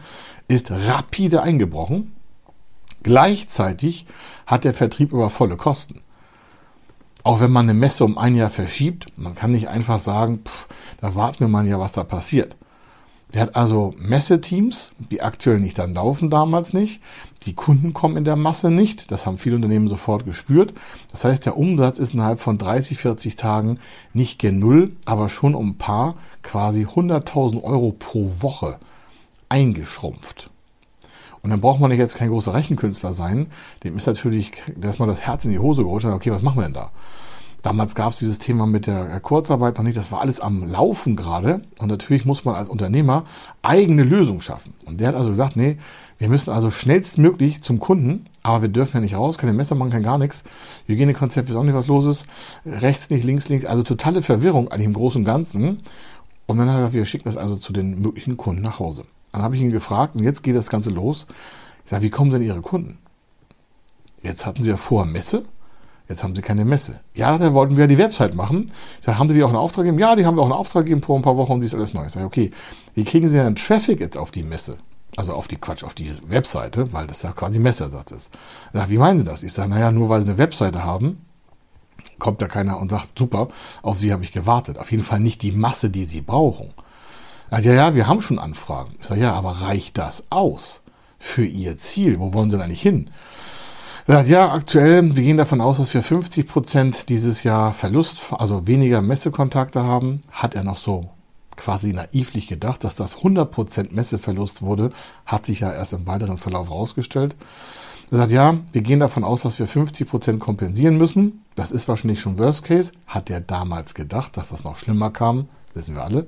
ist 0.48 0.70
rapide 0.70 1.42
eingebrochen. 1.42 2.12
Gleichzeitig 3.06 4.04
hat 4.46 4.64
der 4.64 4.74
Vertrieb 4.74 5.14
aber 5.14 5.30
volle 5.30 5.56
Kosten. 5.56 6.00
Auch 7.22 7.38
wenn 7.38 7.52
man 7.52 7.66
eine 7.66 7.78
Messe 7.78 8.04
um 8.04 8.18
ein 8.18 8.34
Jahr 8.34 8.50
verschiebt, 8.50 9.06
man 9.16 9.32
kann 9.32 9.52
nicht 9.52 9.68
einfach 9.68 10.00
sagen, 10.00 10.40
pff, 10.44 10.66
da 11.00 11.14
warten 11.14 11.38
wir 11.38 11.46
mal 11.46 11.64
ja, 11.68 11.78
was 11.78 11.92
da 11.92 12.02
passiert. 12.02 12.56
Der 13.32 13.42
hat 13.42 13.54
also 13.54 13.94
Messeteams, 13.96 14.90
die 14.98 15.22
aktuell 15.22 15.60
nicht 15.60 15.78
dann 15.78 15.94
laufen, 15.94 16.30
damals 16.30 16.72
nicht. 16.72 17.00
Die 17.44 17.54
Kunden 17.54 17.92
kommen 17.92 18.16
in 18.16 18.24
der 18.24 18.34
Masse 18.34 18.72
nicht. 18.72 19.12
Das 19.12 19.24
haben 19.24 19.36
viele 19.36 19.54
Unternehmen 19.54 19.86
sofort 19.86 20.24
gespürt. 20.24 20.74
Das 21.12 21.24
heißt, 21.24 21.46
der 21.46 21.56
Umsatz 21.56 22.00
ist 22.00 22.12
innerhalb 22.12 22.40
von 22.40 22.58
30, 22.58 22.98
40 22.98 23.36
Tagen 23.36 23.78
nicht 24.14 24.40
gen 24.40 24.58
Null, 24.58 24.96
aber 25.04 25.28
schon 25.28 25.54
um 25.54 25.68
ein 25.68 25.78
paar, 25.78 26.16
quasi 26.42 26.86
100.000 26.86 27.62
Euro 27.62 27.92
pro 27.92 28.28
Woche 28.40 28.80
eingeschrumpft. 29.48 30.50
Und 31.42 31.50
dann 31.50 31.60
braucht 31.60 31.80
man 31.80 31.90
nicht 31.90 31.98
jetzt 31.98 32.16
kein 32.16 32.30
großer 32.30 32.54
Rechenkünstler 32.54 33.12
sein. 33.12 33.46
Dem 33.84 33.96
ist 33.96 34.06
natürlich 34.06 34.52
erstmal 34.82 35.08
das 35.08 35.20
Herz 35.20 35.44
in 35.44 35.50
die 35.50 35.58
Hose 35.58 35.84
gerutscht. 35.84 36.06
Okay, 36.06 36.30
was 36.30 36.42
machen 36.42 36.58
wir 36.58 36.64
denn 36.64 36.74
da? 36.74 36.90
Damals 37.66 37.96
gab 37.96 38.12
es 38.12 38.20
dieses 38.20 38.38
Thema 38.38 38.64
mit 38.64 38.86
der 38.86 39.18
Kurzarbeit 39.18 39.76
noch 39.76 39.82
nicht. 39.82 39.96
Das 39.96 40.12
war 40.12 40.20
alles 40.20 40.38
am 40.38 40.62
Laufen 40.62 41.16
gerade. 41.16 41.62
Und 41.80 41.88
natürlich 41.88 42.24
muss 42.24 42.44
man 42.44 42.54
als 42.54 42.68
Unternehmer 42.68 43.24
eigene 43.62 44.04
Lösungen 44.04 44.40
schaffen. 44.40 44.72
Und 44.84 45.00
der 45.00 45.08
hat 45.08 45.14
also 45.16 45.30
gesagt, 45.30 45.56
nee, 45.56 45.76
wir 46.18 46.28
müssen 46.28 46.50
also 46.50 46.70
schnellstmöglich 46.70 47.62
zum 47.62 47.80
Kunden, 47.80 48.26
aber 48.44 48.62
wir 48.62 48.68
dürfen 48.68 48.98
ja 48.98 49.00
nicht 49.00 49.16
raus, 49.16 49.36
keine 49.36 49.52
Messer 49.52 49.74
machen, 49.74 49.90
kein 49.90 50.04
gar 50.04 50.16
nichts. 50.16 50.44
Hygienekonzept 50.86 51.50
ist 51.50 51.56
auch 51.56 51.64
nicht 51.64 51.74
was 51.74 51.88
los 51.88 52.06
ist. 52.06 52.26
Rechts 52.64 53.10
nicht, 53.10 53.24
links, 53.24 53.48
links. 53.48 53.66
Also 53.66 53.82
totale 53.82 54.22
Verwirrung 54.22 54.68
eigentlich 54.68 54.86
im 54.86 54.94
Großen 54.94 55.22
und 55.22 55.24
Ganzen. 55.24 55.82
Und 56.46 56.58
dann 56.58 56.68
hat 56.68 56.76
er 56.76 56.78
gesagt, 56.78 56.94
wir 56.94 57.04
schicken 57.04 57.24
das 57.24 57.36
also 57.36 57.56
zu 57.56 57.72
den 57.72 58.00
möglichen 58.00 58.36
Kunden 58.36 58.62
nach 58.62 58.78
Hause. 58.78 59.02
Dann 59.36 59.44
habe 59.44 59.56
ich 59.56 59.62
ihn 59.62 59.70
gefragt 59.70 60.16
und 60.16 60.24
jetzt 60.24 60.42
geht 60.42 60.56
das 60.56 60.70
Ganze 60.70 60.90
los. 60.90 61.26
Ich 61.84 61.90
sage, 61.90 62.02
wie 62.02 62.10
kommen 62.10 62.30
denn 62.30 62.42
Ihre 62.42 62.60
Kunden? 62.60 62.98
Jetzt 64.22 64.46
hatten 64.46 64.62
Sie 64.62 64.70
ja 64.70 64.76
vorher 64.76 65.10
Messe 65.10 65.44
Jetzt 66.08 66.22
haben 66.22 66.36
sie 66.36 66.42
keine 66.42 66.64
Messe. 66.64 67.00
Ja, 67.14 67.36
da 67.36 67.52
wollten 67.52 67.76
wir 67.76 67.84
ja 67.84 67.88
die 67.88 67.98
Website 67.98 68.34
machen. 68.34 68.66
Ich 68.98 69.04
sage, 69.04 69.18
haben 69.18 69.28
Sie 69.28 69.34
die 69.34 69.42
auch 69.42 69.48
einen 69.48 69.56
Auftrag 69.56 69.84
gegeben? 69.84 69.98
Ja, 69.98 70.14
die 70.14 70.24
haben 70.24 70.36
wir 70.36 70.42
auch 70.42 70.46
einen 70.46 70.52
Auftrag 70.52 70.84
gegeben 70.84 71.02
vor 71.02 71.16
ein 71.16 71.22
paar 71.22 71.36
Wochen 71.36 71.52
und 71.52 71.60
sie 71.62 71.66
ist 71.66 71.74
alles 71.74 71.94
neu. 71.94 72.06
Ich 72.06 72.12
sage, 72.12 72.26
okay, 72.26 72.52
wie 72.94 73.04
kriegen 73.04 73.28
Sie 73.28 73.36
denn 73.36 73.56
Traffic 73.56 74.00
jetzt 74.00 74.16
auf 74.16 74.30
die 74.30 74.44
Messe? 74.44 74.76
Also 75.16 75.32
auf 75.32 75.48
die 75.48 75.56
Quatsch, 75.56 75.82
auf 75.82 75.94
die 75.94 76.10
Webseite, 76.28 76.92
weil 76.92 77.06
das 77.06 77.22
ja 77.22 77.32
quasi 77.32 77.58
Messersatz 77.58 78.12
ist. 78.12 78.30
Ich 78.66 78.72
sage, 78.78 78.90
wie 78.90 78.98
meinen 78.98 79.18
Sie 79.18 79.24
das? 79.24 79.42
Ich 79.42 79.52
sage, 79.52 79.70
naja, 79.70 79.90
nur 79.90 80.08
weil 80.08 80.20
Sie 80.20 80.28
eine 80.28 80.38
Webseite 80.38 80.84
haben, 80.84 81.24
kommt 82.18 82.40
da 82.40 82.46
keiner 82.46 82.78
und 82.78 82.90
sagt, 82.90 83.18
super, 83.18 83.48
auf 83.82 83.98
Sie 83.98 84.12
habe 84.12 84.22
ich 84.22 84.30
gewartet. 84.30 84.78
Auf 84.78 84.92
jeden 84.92 85.02
Fall 85.02 85.20
nicht 85.20 85.42
die 85.42 85.52
Masse, 85.52 85.90
die 85.90 86.04
Sie 86.04 86.20
brauchen. 86.20 86.72
Also, 87.50 87.68
ja, 87.68 87.74
ja, 87.74 87.94
wir 87.94 88.06
haben 88.06 88.20
schon 88.20 88.38
Anfragen. 88.38 88.96
Ich 89.00 89.06
sage, 89.06 89.20
ja, 89.20 89.32
aber 89.32 89.50
reicht 89.62 89.98
das 89.98 90.26
aus 90.30 90.82
für 91.18 91.44
Ihr 91.44 91.76
Ziel? 91.76 92.18
Wo 92.18 92.32
wollen 92.32 92.50
Sie 92.50 92.56
denn 92.56 92.64
eigentlich 92.64 92.82
hin? 92.82 93.10
Er 94.06 94.16
sagt, 94.16 94.28
ja, 94.28 94.52
aktuell, 94.52 95.16
wir 95.16 95.22
gehen 95.22 95.36
davon 95.36 95.60
aus, 95.60 95.78
dass 95.78 95.92
wir 95.92 96.02
50 96.02 96.46
Prozent 96.46 97.08
dieses 97.08 97.42
Jahr 97.42 97.72
Verlust, 97.72 98.32
also 98.32 98.66
weniger 98.66 99.02
Messekontakte 99.02 99.82
haben. 99.82 100.20
Hat 100.30 100.54
er 100.54 100.62
noch 100.62 100.78
so 100.78 101.10
quasi 101.56 101.92
naivlich 101.92 102.46
gedacht, 102.46 102.84
dass 102.84 102.94
das 102.94 103.16
100 103.16 103.50
Prozent 103.50 103.92
Messeverlust 103.92 104.62
wurde, 104.62 104.90
hat 105.24 105.46
sich 105.46 105.60
ja 105.60 105.72
erst 105.72 105.92
im 105.92 106.06
weiteren 106.06 106.36
Verlauf 106.36 106.68
herausgestellt. 106.68 107.34
Er 108.10 108.18
sagt, 108.18 108.30
ja, 108.30 108.58
wir 108.72 108.82
gehen 108.82 109.00
davon 109.00 109.24
aus, 109.24 109.42
dass 109.42 109.58
wir 109.58 109.66
50 109.66 110.08
Prozent 110.08 110.38
kompensieren 110.38 110.96
müssen. 110.96 111.44
Das 111.56 111.72
ist 111.72 111.88
wahrscheinlich 111.88 112.20
schon 112.20 112.38
Worst 112.38 112.64
Case. 112.64 112.92
Hat 113.06 113.30
er 113.30 113.40
damals 113.40 113.94
gedacht, 113.94 114.36
dass 114.36 114.50
das 114.50 114.62
noch 114.62 114.76
schlimmer 114.76 115.10
kam, 115.10 115.48
wissen 115.74 115.96
wir 115.96 116.04
alle. 116.04 116.26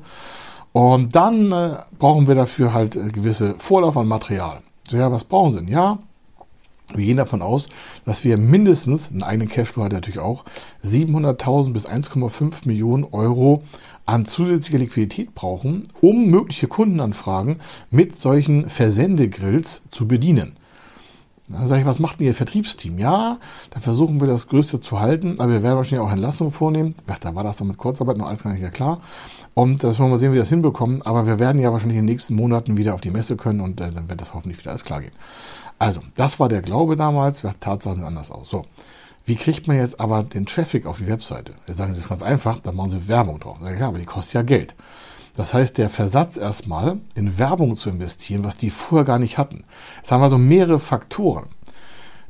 Und 0.79 1.17
dann 1.17 1.51
äh, 1.51 1.71
brauchen 1.99 2.29
wir 2.29 2.37
dafür 2.37 2.73
halt 2.73 2.95
äh, 2.95 3.09
gewisse 3.09 3.57
Vorlauf 3.59 3.97
an 3.97 4.07
Material. 4.07 4.61
So, 4.89 4.97
ja, 4.97 5.11
was 5.11 5.25
brauchen 5.25 5.51
Sie 5.51 5.59
denn? 5.59 5.67
Ja, 5.67 5.99
wir 6.95 7.05
gehen 7.05 7.17
davon 7.17 7.43
aus, 7.43 7.69
dass 8.05 8.23
wir 8.23 8.39
mindestens, 8.39 9.11
einen 9.11 9.25
eigenen 9.25 9.49
Cashflow 9.49 9.83
hat 9.83 9.91
natürlich 9.91 10.21
auch, 10.21 10.45
700.000 10.85 11.73
bis 11.73 11.89
1,5 11.89 12.69
Millionen 12.69 13.03
Euro 13.03 13.65
an 14.07 14.25
zusätzlicher 14.25 14.79
Liquidität 14.79 15.35
brauchen, 15.35 15.89
um 16.01 16.27
mögliche 16.27 16.69
Kundenanfragen 16.69 17.57
mit 17.91 18.17
solchen 18.17 18.69
Versendegrills 18.69 19.83
zu 19.89 20.07
bedienen. 20.07 20.59
Dann 21.49 21.67
sage 21.67 21.81
ich, 21.81 21.87
was 21.87 21.99
macht 21.99 22.21
denn 22.21 22.27
Ihr 22.27 22.35
Vertriebsteam? 22.35 22.99
Ja, 22.99 23.39
da 23.71 23.81
versuchen 23.81 24.21
wir 24.21 24.29
das 24.29 24.49
Größte 24.49 24.81
zu 24.81 25.01
halten, 25.01 25.37
aber 25.39 25.53
wir 25.53 25.63
werden 25.63 25.77
wahrscheinlich 25.77 26.07
auch 26.07 26.13
Entlassungen 26.13 26.53
vornehmen. 26.53 26.95
Ach, 27.07 27.19
da 27.19 27.35
war 27.35 27.43
das 27.43 27.57
dann 27.57 27.69
mit 27.69 27.79
Kurzarbeit 27.79 28.19
noch 28.19 28.27
alles 28.27 28.43
gar 28.43 28.53
nicht 28.53 28.75
klar. 28.75 29.01
Und 29.55 29.83
das 29.83 29.99
wollen 29.99 30.11
wir 30.11 30.19
sehen, 30.19 30.31
wie 30.31 30.35
wir 30.35 30.43
das 30.43 30.51
hinbekommen. 30.51 31.03
Aber 31.03 31.27
wir 31.27 31.39
werden 31.39 31.61
ja 31.61 31.73
wahrscheinlich 31.73 31.99
in 31.99 32.05
den 32.05 32.13
nächsten 32.13 32.35
Monaten 32.35 32.77
wieder 32.77 32.95
auf 32.95 33.01
die 33.01 33.11
Messe 33.11 33.37
können 33.37 33.61
und 33.61 33.81
äh, 33.81 33.91
dann 33.91 34.11
wird 34.11 34.21
das 34.21 34.35
hoffentlich 34.35 34.59
wieder 34.59 34.71
alles 34.71 34.85
klar 34.85 35.01
gehen. 35.01 35.13
Also, 35.79 36.01
das 36.17 36.39
war 36.39 36.49
der 36.49 36.61
Glaube 36.61 36.97
damals, 36.97 37.43
Tatsachen 37.61 37.97
sehen 37.97 38.05
anders 38.05 38.31
aus. 38.31 38.51
So, 38.51 38.67
wie 39.25 39.37
kriegt 39.37 39.69
man 39.69 39.77
jetzt 39.77 40.01
aber 40.01 40.23
den 40.23 40.47
Traffic 40.47 40.87
auf 40.87 40.99
die 40.99 41.07
Webseite? 41.07 41.55
Jetzt 41.67 41.79
sagen 41.79 41.93
Sie, 41.93 41.99
das 41.99 42.05
ist 42.05 42.09
ganz 42.09 42.23
einfach, 42.23 42.61
da 42.61 42.73
machen 42.73 42.91
Sie 42.91 43.09
Werbung 43.09 43.41
drauf. 43.41 43.59
Ja, 43.63 43.89
aber 43.89 43.99
die 43.99 44.05
kostet 44.05 44.35
ja 44.35 44.43
Geld. 44.43 44.75
Das 45.39 45.55
heißt, 45.55 45.79
der 45.79 45.89
Versatz 45.89 46.37
erstmal 46.37 46.99
in 47.15 47.39
Werbung 47.39 47.77
zu 47.77 47.91
investieren, 47.91 48.43
was 48.43 48.57
die 48.57 48.71
vorher 48.71 49.05
gar 49.05 49.21
nicht 49.21 49.39
hatten. 49.39 49.63
Jetzt 49.99 50.11
haben 50.11 50.21
wir 50.21 50.29
so 50.31 50.37
mehrere 50.37 50.81
Faktoren. 50.81 51.47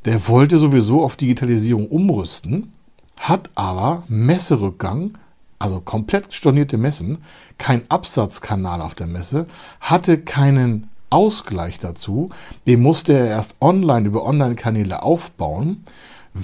Der 0.05 0.29
wollte 0.29 0.59
sowieso 0.59 1.03
auf 1.03 1.17
Digitalisierung 1.17 1.87
umrüsten, 1.89 2.75
hat 3.17 3.49
aber 3.55 4.05
Messerückgang, 4.09 5.17
also 5.59 5.81
komplett 5.81 6.35
stornierte 6.35 6.77
Messen, 6.77 7.25
kein 7.57 7.91
Absatzkanal 7.91 8.83
auf 8.83 8.95
der 8.95 9.07
Messe, 9.07 9.47
hatte 9.81 10.19
keinen 10.19 10.91
Ausgleich 11.09 11.79
dazu, 11.79 12.29
den 12.67 12.83
musste 12.83 13.15
er 13.15 13.29
erst 13.29 13.55
online 13.63 14.07
über 14.07 14.27
Online-Kanäle 14.27 15.03
aufbauen. 15.03 15.83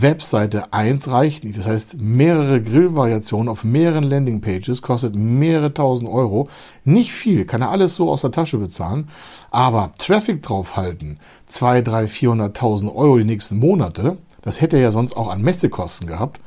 Webseite 0.02 0.72
1 0.72 1.10
reicht 1.10 1.44
nicht. 1.44 1.58
Das 1.58 1.66
heißt, 1.66 1.98
mehrere 1.98 2.60
Grillvariationen 2.60 3.48
auf 3.48 3.64
mehreren 3.64 4.04
Landingpages 4.04 4.82
kostet 4.82 5.14
mehrere 5.14 5.72
tausend 5.74 6.08
Euro. 6.08 6.48
Nicht 6.84 7.12
viel, 7.12 7.44
kann 7.44 7.62
er 7.62 7.70
alles 7.70 7.94
so 7.94 8.10
aus 8.10 8.22
der 8.22 8.30
Tasche 8.30 8.58
bezahlen. 8.58 9.08
Aber 9.50 9.92
Traffic 9.98 10.42
draufhalten, 10.42 11.18
2, 11.46 11.82
3, 11.82 12.04
400.000 12.04 12.94
Euro 12.94 13.18
die 13.18 13.24
nächsten 13.24 13.58
Monate, 13.58 14.18
das 14.42 14.60
hätte 14.60 14.76
er 14.76 14.82
ja 14.82 14.92
sonst 14.92 15.16
auch 15.16 15.28
an 15.28 15.42
Messekosten 15.42 16.06
gehabt. 16.06 16.40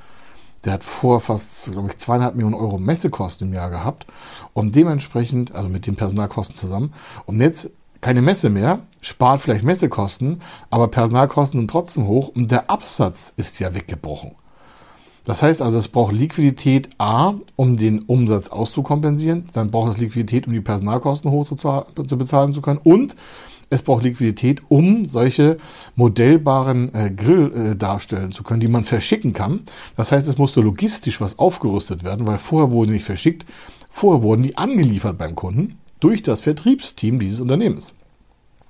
Der 0.66 0.74
hat 0.74 0.84
vor 0.84 1.20
fast, 1.20 1.72
glaube 1.72 1.90
ich, 1.90 1.98
zweieinhalb 1.98 2.36
Millionen 2.36 2.56
Euro 2.56 2.78
Messekosten 2.78 3.48
im 3.48 3.54
Jahr 3.54 3.70
gehabt. 3.70 4.06
Und 4.54 4.76
dementsprechend, 4.76 5.56
also 5.56 5.70
mit 5.70 5.88
den 5.88 5.96
Personalkosten 5.96 6.56
zusammen. 6.56 6.94
Und 7.26 7.40
jetzt 7.40 7.72
keine 8.02 8.22
Messe 8.22 8.50
mehr, 8.50 8.80
spart 9.02 9.42
vielleicht 9.42 9.64
Messekosten, 9.64 10.42
aber 10.70 10.88
Personalkosten 10.88 11.62
sind 11.62 11.72
trotzdem 11.72 12.08
hoch 12.08 12.30
und 12.30 12.52
der 12.52 12.70
Absatz 12.70 13.34
ist 13.38 13.60
ja 13.60 13.74
weggebrochen. 13.74 14.32
Das 15.26 15.44
heißt 15.44 15.62
also, 15.62 15.78
es 15.78 15.90
braucht 15.90 16.14
Liquidität 16.14 16.90
A, 17.00 17.34
um 17.58 17.76
den 17.76 18.02
Umsatz 18.04 18.48
auszukompensieren, 18.48 19.50
dann 19.54 19.72
braucht 19.72 19.92
es 19.92 19.98
Liquidität, 19.98 20.48
um 20.48 20.54
die 20.54 20.62
Personalkosten 20.62 21.32
hoch 21.32 21.46
zu, 21.46 21.56
zu 21.56 22.18
bezahlen 22.18 22.54
zu 22.54 22.62
können 22.62 22.80
und 22.82 23.16
es 23.70 23.82
braucht 23.82 24.04
Liquidität, 24.04 24.62
um 24.70 25.06
solche 25.06 25.58
modellbaren 25.96 26.94
äh, 26.96 27.12
Grill 27.12 27.52
äh, 27.54 27.76
darstellen 27.76 28.32
zu 28.32 28.44
können, 28.44 28.62
die 28.62 28.70
man 28.70 28.86
verschicken 28.86 29.34
kann. 29.34 29.64
Das 29.98 30.14
heißt, 30.14 30.28
es 30.30 30.38
musste 30.38 30.62
logistisch 30.62 31.20
was 31.20 31.38
aufgerüstet 31.38 32.06
werden, 32.06 32.26
weil 32.26 32.38
vorher 32.38 32.72
wurden 32.72 32.94
nicht 32.94 33.04
verschickt, 33.04 33.46
vorher 33.90 34.24
wurden 34.24 34.44
die 34.44 34.58
angeliefert 34.58 35.18
beim 35.18 35.36
Kunden 35.36 35.78
durch 36.00 36.24
das 36.24 36.42
Vertriebsteam 36.42 37.20
dieses 37.20 37.40
Unternehmens. 37.40 37.94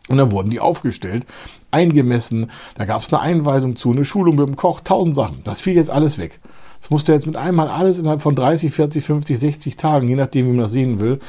Und 0.10 0.18
dann 0.18 0.32
wurden 0.32 0.50
die 0.50 0.60
aufgestellt, 0.60 1.26
eingemessen, 1.72 2.50
da 2.76 2.86
gab 2.86 3.02
es 3.02 3.12
eine 3.12 3.22
Einweisung 3.22 3.76
zu, 3.76 3.92
eine 3.92 4.06
Schulung 4.06 4.36
mit 4.36 4.48
dem 4.48 4.56
Koch, 4.56 4.80
tausend 4.82 5.16
Sachen. 5.16 5.42
Das 5.44 5.60
fiel 5.60 5.76
jetzt 5.76 5.90
alles 5.90 6.18
weg. 6.18 6.40
Das 6.80 6.90
musste 6.90 7.12
jetzt 7.12 7.26
mit 7.26 7.36
einmal 7.36 7.68
alles 7.68 8.00
innerhalb 8.00 8.22
von 8.22 8.36
30, 8.36 8.72
40, 8.72 9.04
50, 9.04 9.40
60 9.40 9.78
Tagen, 9.78 10.08
je 10.08 10.16
nachdem, 10.16 10.46
wie 10.46 10.52
man 10.52 10.60
das 10.60 10.72
sehen 10.72 11.02
will, 11.02 11.20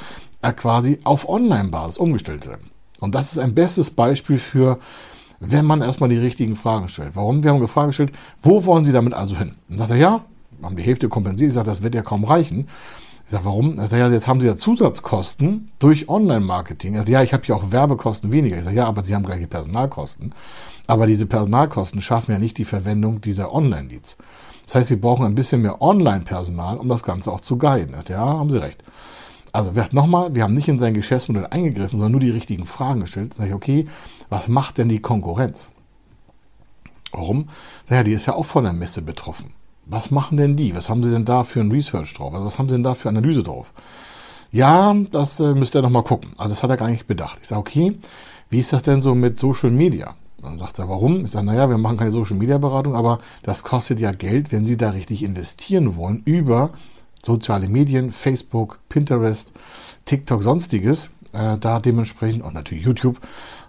äh, 0.43 0.53
quasi 0.53 0.99
auf 1.05 1.29
Online-Basis 1.29 1.99
umgestellt 1.99 2.47
werden. 2.47 2.71
Und 3.01 3.15
das 3.15 3.33
ist 3.33 3.39
ein 3.39 3.55
bestes 3.55 3.91
Beispiel 3.91 4.39
für, 4.39 4.79
wenn 5.41 5.65
man 5.65 5.83
erstmal 5.83 6.09
die 6.09 6.19
richtigen 6.19 6.55
Fragen 6.55 6.89
stellt. 6.89 7.17
Warum? 7.17 7.43
Wir 7.43 7.51
haben 7.51 7.61
gefragt 7.61 7.89
gestellt, 7.89 8.13
wo 8.43 8.65
wollen 8.65 8.85
Sie 8.85 8.93
damit 8.93 9.15
also 9.15 9.37
hin? 9.37 9.55
Dann 9.69 9.79
sagt 9.79 9.91
er, 9.91 9.97
ja, 9.97 10.25
haben 10.63 10.77
die 10.77 10.83
Hälfte 10.83 11.09
kompensiert. 11.09 11.49
Ich 11.49 11.55
sage, 11.55 11.67
das 11.67 11.83
wird 11.83 11.95
ja 11.95 12.03
kaum 12.03 12.25
reichen. 12.25 12.69
Ich 13.29 13.33
sage, 13.33 13.45
warum? 13.45 13.79
Er 13.79 13.89
sagt, 13.89 14.01
ja, 14.01 14.09
jetzt 14.09 14.27
haben 14.27 14.41
Sie 14.41 14.47
ja 14.47 14.57
Zusatzkosten 14.57 15.67
durch 15.79 16.09
Online-Marketing. 16.09 16.95
Er 16.95 17.07
ja, 17.07 17.23
ich 17.23 17.35
habe 17.35 17.43
ja 17.45 17.55
auch 17.57 17.73
Werbekosten 17.73 18.33
weniger. 18.33 18.57
Ich 18.57 18.65
sage, 18.65 18.79
ja, 18.79 18.87
aber 18.87 19.05
Sie 19.05 19.15
haben 19.15 19.23
gleiche 19.23 19.47
Personalkosten. 19.47 20.35
Aber 20.87 21.07
diese 21.07 21.27
Personalkosten 21.27 22.01
schaffen 22.01 22.33
ja 22.33 22.39
nicht 22.39 22.57
die 22.57 22.65
Verwendung 22.65 23.21
dieser 23.21 23.53
Online-Leads. 23.53 24.17
Das 24.65 24.77
heißt, 24.77 24.89
Sie 24.89 24.97
brauchen 24.97 25.27
ein 25.27 25.35
bisschen 25.35 25.61
mehr 25.61 25.83
Online-Personal, 25.83 26.79
um 26.79 26.89
das 26.89 27.03
Ganze 27.03 27.31
auch 27.31 27.41
zu 27.41 27.59
guiden. 27.59 27.93
Er 27.93 28.03
ja, 28.09 28.25
haben 28.25 28.49
Sie 28.49 28.63
recht. 28.63 28.83
Also 29.53 29.73
nochmal, 29.93 30.35
wir 30.35 30.43
haben 30.43 30.55
nicht 30.55 30.69
in 30.69 30.79
sein 30.79 30.95
Geschäftsmodell 30.95 31.49
eingegriffen, 31.49 31.99
sondern 31.99 32.13
nur 32.13 32.23
die 32.23 32.31
richtigen 32.31 32.65
Fragen 32.65 33.01
gestellt. 33.01 33.35
Sag 33.35 33.49
ich, 33.49 33.53
okay, 33.53 33.87
was 34.31 34.49
macht 34.49 34.79
denn 34.79 34.89
die 34.89 35.01
Konkurrenz? 35.01 35.69
Warum? 37.13 37.51
Naja, 37.91 38.05
die 38.05 38.13
ist 38.13 38.25
ja 38.25 38.37
auch 38.37 38.47
von 38.47 38.65
der 38.65 38.73
Messe 38.73 39.03
betroffen. 39.03 39.53
Was 39.89 40.11
machen 40.11 40.37
denn 40.37 40.55
die? 40.55 40.77
Was 40.77 40.91
haben 40.91 41.03
sie 41.03 41.11
denn 41.11 41.25
da 41.25 41.45
für 41.45 41.61
ein 41.61 41.71
Research 41.71 42.15
drauf? 42.15 42.35
Also 42.35 42.47
was 42.47 42.59
haben 42.59 42.69
sie 42.69 42.75
denn 42.75 42.83
da 42.83 42.95
für 42.95 43.09
Analyse 43.09 43.43
drauf? 43.43 43.73
Ja, 44.51 44.95
das 45.11 45.41
äh, 45.41 45.55
müsst 45.55 45.75
ihr 45.75 45.83
noch 45.83 45.91
mal 45.91 46.03
gucken. 46.03 46.33
Also 46.37 46.53
das 46.55 46.63
hat 46.63 46.71
er 46.71 46.77
gar 46.77 46.89
nicht 46.89 47.07
bedacht. 47.07 47.39
Ich 47.41 47.49
sage, 47.49 47.61
okay, 47.61 47.99
wie 48.51 48.61
ist 48.61 48.73
das 48.73 48.83
denn 48.83 49.03
so 49.03 49.15
mit 49.15 49.37
Social 49.37 49.71
Media? 49.71 50.15
Dann 50.43 50.59
sagt 50.59 50.79
er, 50.79 50.89
warum? 50.89 51.25
Ich 51.25 51.33
sage, 51.33 51.47
naja, 51.47 51.69
wir 51.69 51.79
machen 51.79 51.97
keine 51.97 52.13
Social 52.13 52.37
Media 52.37 52.59
Beratung, 52.59 52.95
aber 52.95 53.19
das 53.43 53.65
kostet 53.65 53.99
ja 53.99 54.13
Geld, 54.13 54.53
wenn 54.53 54.67
Sie 54.67 54.77
da 54.77 54.91
richtig 54.91 55.23
investieren 55.23 55.97
wollen 55.97 56.23
über 56.25 56.71
soziale 57.25 57.69
Medien, 57.69 58.11
Facebook, 58.11 58.79
Pinterest, 58.89 59.53
TikTok, 60.05 60.43
sonstiges. 60.43 61.11
Äh, 61.33 61.59
da 61.59 61.81
dementsprechend, 61.81 62.43
und 62.43 62.55
natürlich 62.55 62.85
YouTube, 62.85 63.21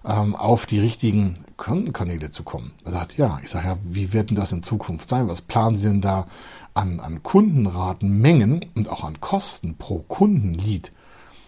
ähm, 0.06 0.36
auf 0.36 0.66
die 0.66 0.80
richtigen 0.80 1.34
Kontenkanäle 1.58 2.32
zu 2.32 2.44
kommen. 2.44 2.72
Er 2.86 2.92
sagt, 2.92 3.18
ja, 3.18 3.40
ich 3.44 3.50
sage 3.50 3.68
ja, 3.68 3.78
wie 3.84 4.14
wird 4.14 4.30
denn 4.30 4.38
das 4.38 4.52
in 4.52 4.64
Zukunft 4.64 5.10
sein? 5.10 5.28
Was 5.28 5.42
planen 5.42 5.76
Sie 5.76 5.88
denn 5.88 6.02
da 6.02 6.26
an, 6.74 7.00
an 7.00 7.24
Kundenraten, 7.24 8.20
Mengen 8.20 8.66
und 8.76 8.90
auch 8.90 9.04
an 9.04 9.20
Kosten 9.20 9.78
pro 9.78 10.00
Kundenlied? 10.00 10.92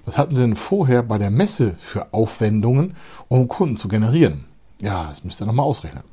Was 0.05 0.17
hatten 0.17 0.35
Sie 0.35 0.41
denn 0.41 0.55
vorher 0.55 1.03
bei 1.03 1.17
der 1.17 1.31
Messe 1.31 1.75
für 1.77 2.13
Aufwendungen, 2.13 2.95
um 3.27 3.47
Kunden 3.47 3.77
zu 3.77 3.87
generieren? 3.87 4.45
Ja, 4.81 5.07
das 5.07 5.23
müsst 5.23 5.41
ihr 5.41 5.45
nochmal 5.45 5.65
ausrechnen. 5.65 6.03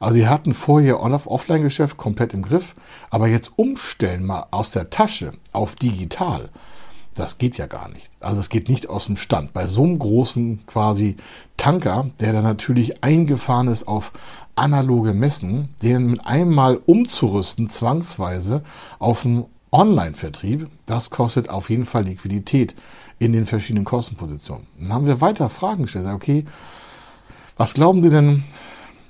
Also 0.00 0.14
sie 0.14 0.26
hatten 0.26 0.54
vorher 0.54 1.02
Offline-Geschäft 1.02 1.98
komplett 1.98 2.32
im 2.32 2.42
Griff, 2.42 2.74
aber 3.10 3.28
jetzt 3.28 3.52
umstellen 3.56 4.24
mal 4.24 4.46
aus 4.50 4.70
der 4.70 4.88
Tasche 4.88 5.34
auf 5.52 5.76
digital, 5.76 6.48
das 7.14 7.38
geht 7.38 7.58
ja 7.58 7.66
gar 7.66 7.88
nicht. 7.88 8.10
Also 8.20 8.40
es 8.40 8.48
geht 8.48 8.68
nicht 8.68 8.88
aus 8.88 9.06
dem 9.06 9.16
Stand. 9.16 9.52
Bei 9.52 9.66
so 9.66 9.82
einem 9.82 9.98
großen 9.98 10.66
quasi 10.66 11.16
Tanker, 11.56 12.10
der 12.20 12.32
dann 12.32 12.44
natürlich 12.44 13.02
eingefahren 13.02 13.68
ist 13.68 13.88
auf 13.88 14.12
analoge 14.54 15.14
Messen, 15.14 15.70
den 15.82 16.10
mit 16.10 16.26
einmal 16.26 16.80
umzurüsten, 16.86 17.68
zwangsweise 17.68 18.62
auf 18.98 19.24
einen 19.24 19.46
Online-Vertrieb, 19.72 20.68
das 20.86 21.10
kostet 21.10 21.48
auf 21.48 21.70
jeden 21.70 21.84
Fall 21.84 22.04
Liquidität 22.04 22.74
in 23.18 23.32
den 23.32 23.46
verschiedenen 23.46 23.84
Kostenpositionen. 23.84 24.66
Dann 24.78 24.92
haben 24.92 25.06
wir 25.06 25.20
weiter 25.20 25.48
Fragen 25.48 25.82
gestellt. 25.82 26.06
Okay, 26.06 26.44
was 27.56 27.74
glauben 27.74 28.02
Sie 28.02 28.10
denn, 28.10 28.42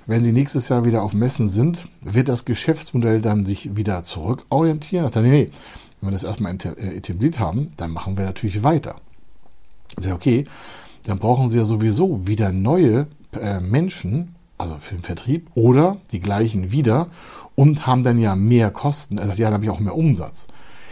wenn 0.06 0.24
Sie 0.24 0.32
nächstes 0.32 0.68
Jahr 0.68 0.84
wieder 0.84 1.02
auf 1.02 1.14
Messen 1.14 1.48
sind, 1.48 1.88
wird 2.00 2.28
das 2.28 2.44
Geschäftsmodell 2.44 3.20
dann 3.20 3.46
sich 3.46 3.76
wieder 3.76 4.02
zurückorientieren? 4.02 5.04
Dachte, 5.06 5.22
nee, 5.22 5.30
nee, 5.30 5.50
wenn 6.00 6.08
wir 6.08 6.12
das 6.12 6.24
erstmal 6.24 6.54
äh, 6.54 6.96
etabliert 6.96 7.38
haben, 7.38 7.72
dann 7.76 7.90
machen 7.90 8.16
wir 8.16 8.24
natürlich 8.24 8.62
weiter. 8.62 8.96
Sehr 9.96 10.14
okay, 10.14 10.44
dann 11.04 11.18
brauchen 11.18 11.48
Sie 11.48 11.58
ja 11.58 11.64
sowieso 11.64 12.26
wieder 12.26 12.52
neue 12.52 13.06
äh, 13.32 13.60
Menschen, 13.60 14.34
also 14.58 14.76
für 14.78 14.94
den 14.94 15.02
Vertrieb, 15.02 15.50
oder 15.54 15.98
die 16.10 16.20
gleichen 16.20 16.72
wieder 16.72 17.08
und 17.54 17.86
haben 17.86 18.04
dann 18.04 18.18
ja 18.18 18.36
mehr 18.36 18.70
Kosten. 18.70 19.18
Er 19.18 19.26
sagt, 19.26 19.38
ja, 19.38 19.46
dann 19.46 19.54
habe 19.54 19.64
ich 19.64 19.70
auch 19.70 19.80
mehr 19.80 19.96
Umsatz. 19.96 20.48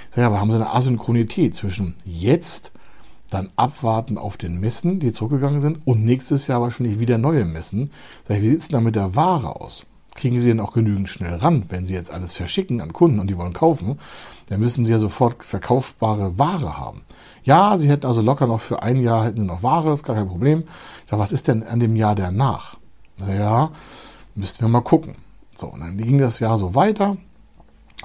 Ich 0.09 0.15
sage, 0.15 0.23
ja, 0.23 0.27
aber 0.29 0.41
haben 0.41 0.51
Sie 0.51 0.57
eine 0.57 0.73
Asynchronität 0.73 1.55
zwischen 1.55 1.95
jetzt 2.05 2.73
dann 3.31 3.51
abwarten 3.57 4.17
auf 4.17 4.39
den 4.39 4.59
Messen, 4.59 5.01
die 5.01 5.13
zurückgegangen 5.13 5.61
sind, 5.61 5.87
und 5.87 6.03
nächstes 6.05 6.47
Jahr 6.47 6.63
wahrscheinlich 6.63 6.99
wieder 6.99 7.19
neue 7.19 7.45
Messen. 7.45 7.91
Sag 8.27 8.39
ich, 8.39 8.43
wie 8.43 8.49
sieht 8.49 8.61
es 8.61 8.69
denn 8.69 8.75
da 8.75 8.81
mit 8.81 8.97
der 8.97 9.15
Ware 9.17 9.61
aus? 9.61 9.85
Kriegen 10.19 10.41
Sie 10.41 10.49
denn 10.49 10.59
auch 10.59 10.73
genügend 10.73 11.09
schnell 11.09 11.37
ran, 11.37 11.63
wenn 11.69 11.87
Sie 11.87 11.95
jetzt 11.95 12.13
alles 12.13 12.33
verschicken 12.33 12.81
an 12.81 12.93
Kunden 12.93 13.21
und 13.21 13.31
die 13.31 13.39
wollen 13.39 13.53
kaufen? 13.53 14.01
Dann 14.47 14.59
müssen 14.59 14.85
Sie 14.85 14.91
ja 14.91 14.99
sofort 14.99 15.45
verkaufbare 15.45 16.41
Ware 16.41 16.77
haben. 16.77 17.03
Ja, 17.45 17.79
Sie 17.79 17.89
hätten 17.89 18.05
also 18.05 18.21
locker 18.21 18.49
noch 18.49 18.61
für 18.61 18.83
ein 18.83 18.97
Jahr 18.97 19.25
hätten 19.25 19.39
Sie 19.39 19.47
noch 19.47 19.63
Ware, 19.63 19.93
ist 19.93 20.03
gar 20.03 20.17
kein 20.17 20.27
Problem. 20.27 20.65
Ich 21.05 21.11
sage, 21.11 21.23
was 21.23 21.31
ist 21.31 21.47
denn 21.47 21.63
an 21.63 21.79
dem 21.79 21.95
Jahr 21.95 22.17
danach? 22.17 22.79
Ja, 23.29 23.71
müssten 24.35 24.63
wir 24.63 24.69
mal 24.69 24.81
gucken. 24.81 25.15
So, 25.57 25.69
und 25.69 25.79
dann 25.79 25.97
ging 25.97 26.19
das 26.19 26.41
Jahr 26.41 26.59
so 26.59 26.75
weiter 26.75 27.17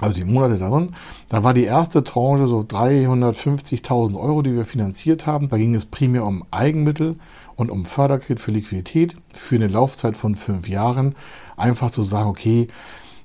also 0.00 0.14
die 0.14 0.24
Monate 0.24 0.58
darin, 0.58 0.90
da 1.28 1.44
war 1.44 1.54
die 1.54 1.64
erste 1.64 2.02
Tranche 2.02 2.48
so 2.48 2.60
350.000 2.60 4.18
Euro, 4.18 4.42
die 4.42 4.54
wir 4.54 4.64
finanziert 4.64 5.26
haben. 5.26 5.48
Da 5.48 5.56
ging 5.56 5.74
es 5.74 5.84
primär 5.84 6.24
um 6.24 6.44
Eigenmittel 6.50 7.16
und 7.54 7.70
um 7.70 7.84
Förderkredit 7.84 8.40
für 8.40 8.50
Liquidität 8.50 9.16
für 9.32 9.54
eine 9.54 9.68
Laufzeit 9.68 10.16
von 10.16 10.34
fünf 10.34 10.68
Jahren. 10.68 11.14
Einfach 11.56 11.90
zu 11.90 12.02
sagen, 12.02 12.28
okay, 12.28 12.66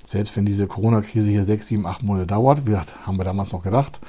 selbst 0.06 0.36
wenn 0.36 0.46
diese 0.46 0.68
Corona-Krise 0.68 1.30
hier 1.30 1.44
sechs, 1.44 1.66
sieben, 1.66 1.86
acht 1.86 2.02
Monate 2.02 2.26
dauert, 2.26 2.66
wie 2.66 2.70
gesagt, 2.70 3.06
haben 3.06 3.18
wir 3.18 3.24
damals 3.24 3.52
noch 3.52 3.62
gedacht, 3.62 4.00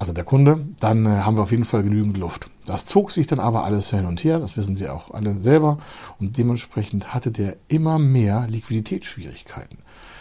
also 0.00 0.12
der 0.12 0.24
Kunde, 0.24 0.66
dann 0.80 1.04
äh, 1.04 1.10
haben 1.10 1.36
wir 1.36 1.42
auf 1.42 1.50
jeden 1.50 1.64
Fall 1.64 1.82
genügend 1.82 2.16
Luft. 2.16 2.48
Das 2.64 2.86
zog 2.86 3.10
sich 3.10 3.26
dann 3.26 3.38
aber 3.38 3.64
alles 3.64 3.90
hin 3.90 4.06
und 4.06 4.24
her, 4.24 4.38
das 4.38 4.56
wissen 4.56 4.74
Sie 4.74 4.88
auch 4.88 5.10
alle 5.10 5.38
selber. 5.38 5.76
Und 6.18 6.38
dementsprechend 6.38 7.12
hatte 7.12 7.30
der 7.30 7.56
immer 7.68 7.98
mehr 7.98 8.46
Liquiditätsschwierigkeiten. 8.48 9.78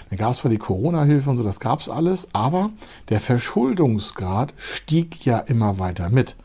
Dann 0.09 0.17
gab 0.17 0.31
es 0.31 0.37
zwar 0.37 0.51
die 0.51 0.57
Corona-Hilfe 0.57 1.29
und 1.29 1.37
so, 1.37 1.43
das 1.43 1.59
gab 1.59 1.79
es 1.79 1.89
alles, 1.89 2.29
aber 2.33 2.71
der 3.09 3.19
Verschuldungsgrad 3.19 4.53
stieg 4.57 5.25
ja 5.25 5.39
immer 5.39 5.79
weiter 5.79 6.09
mit. 6.09 6.35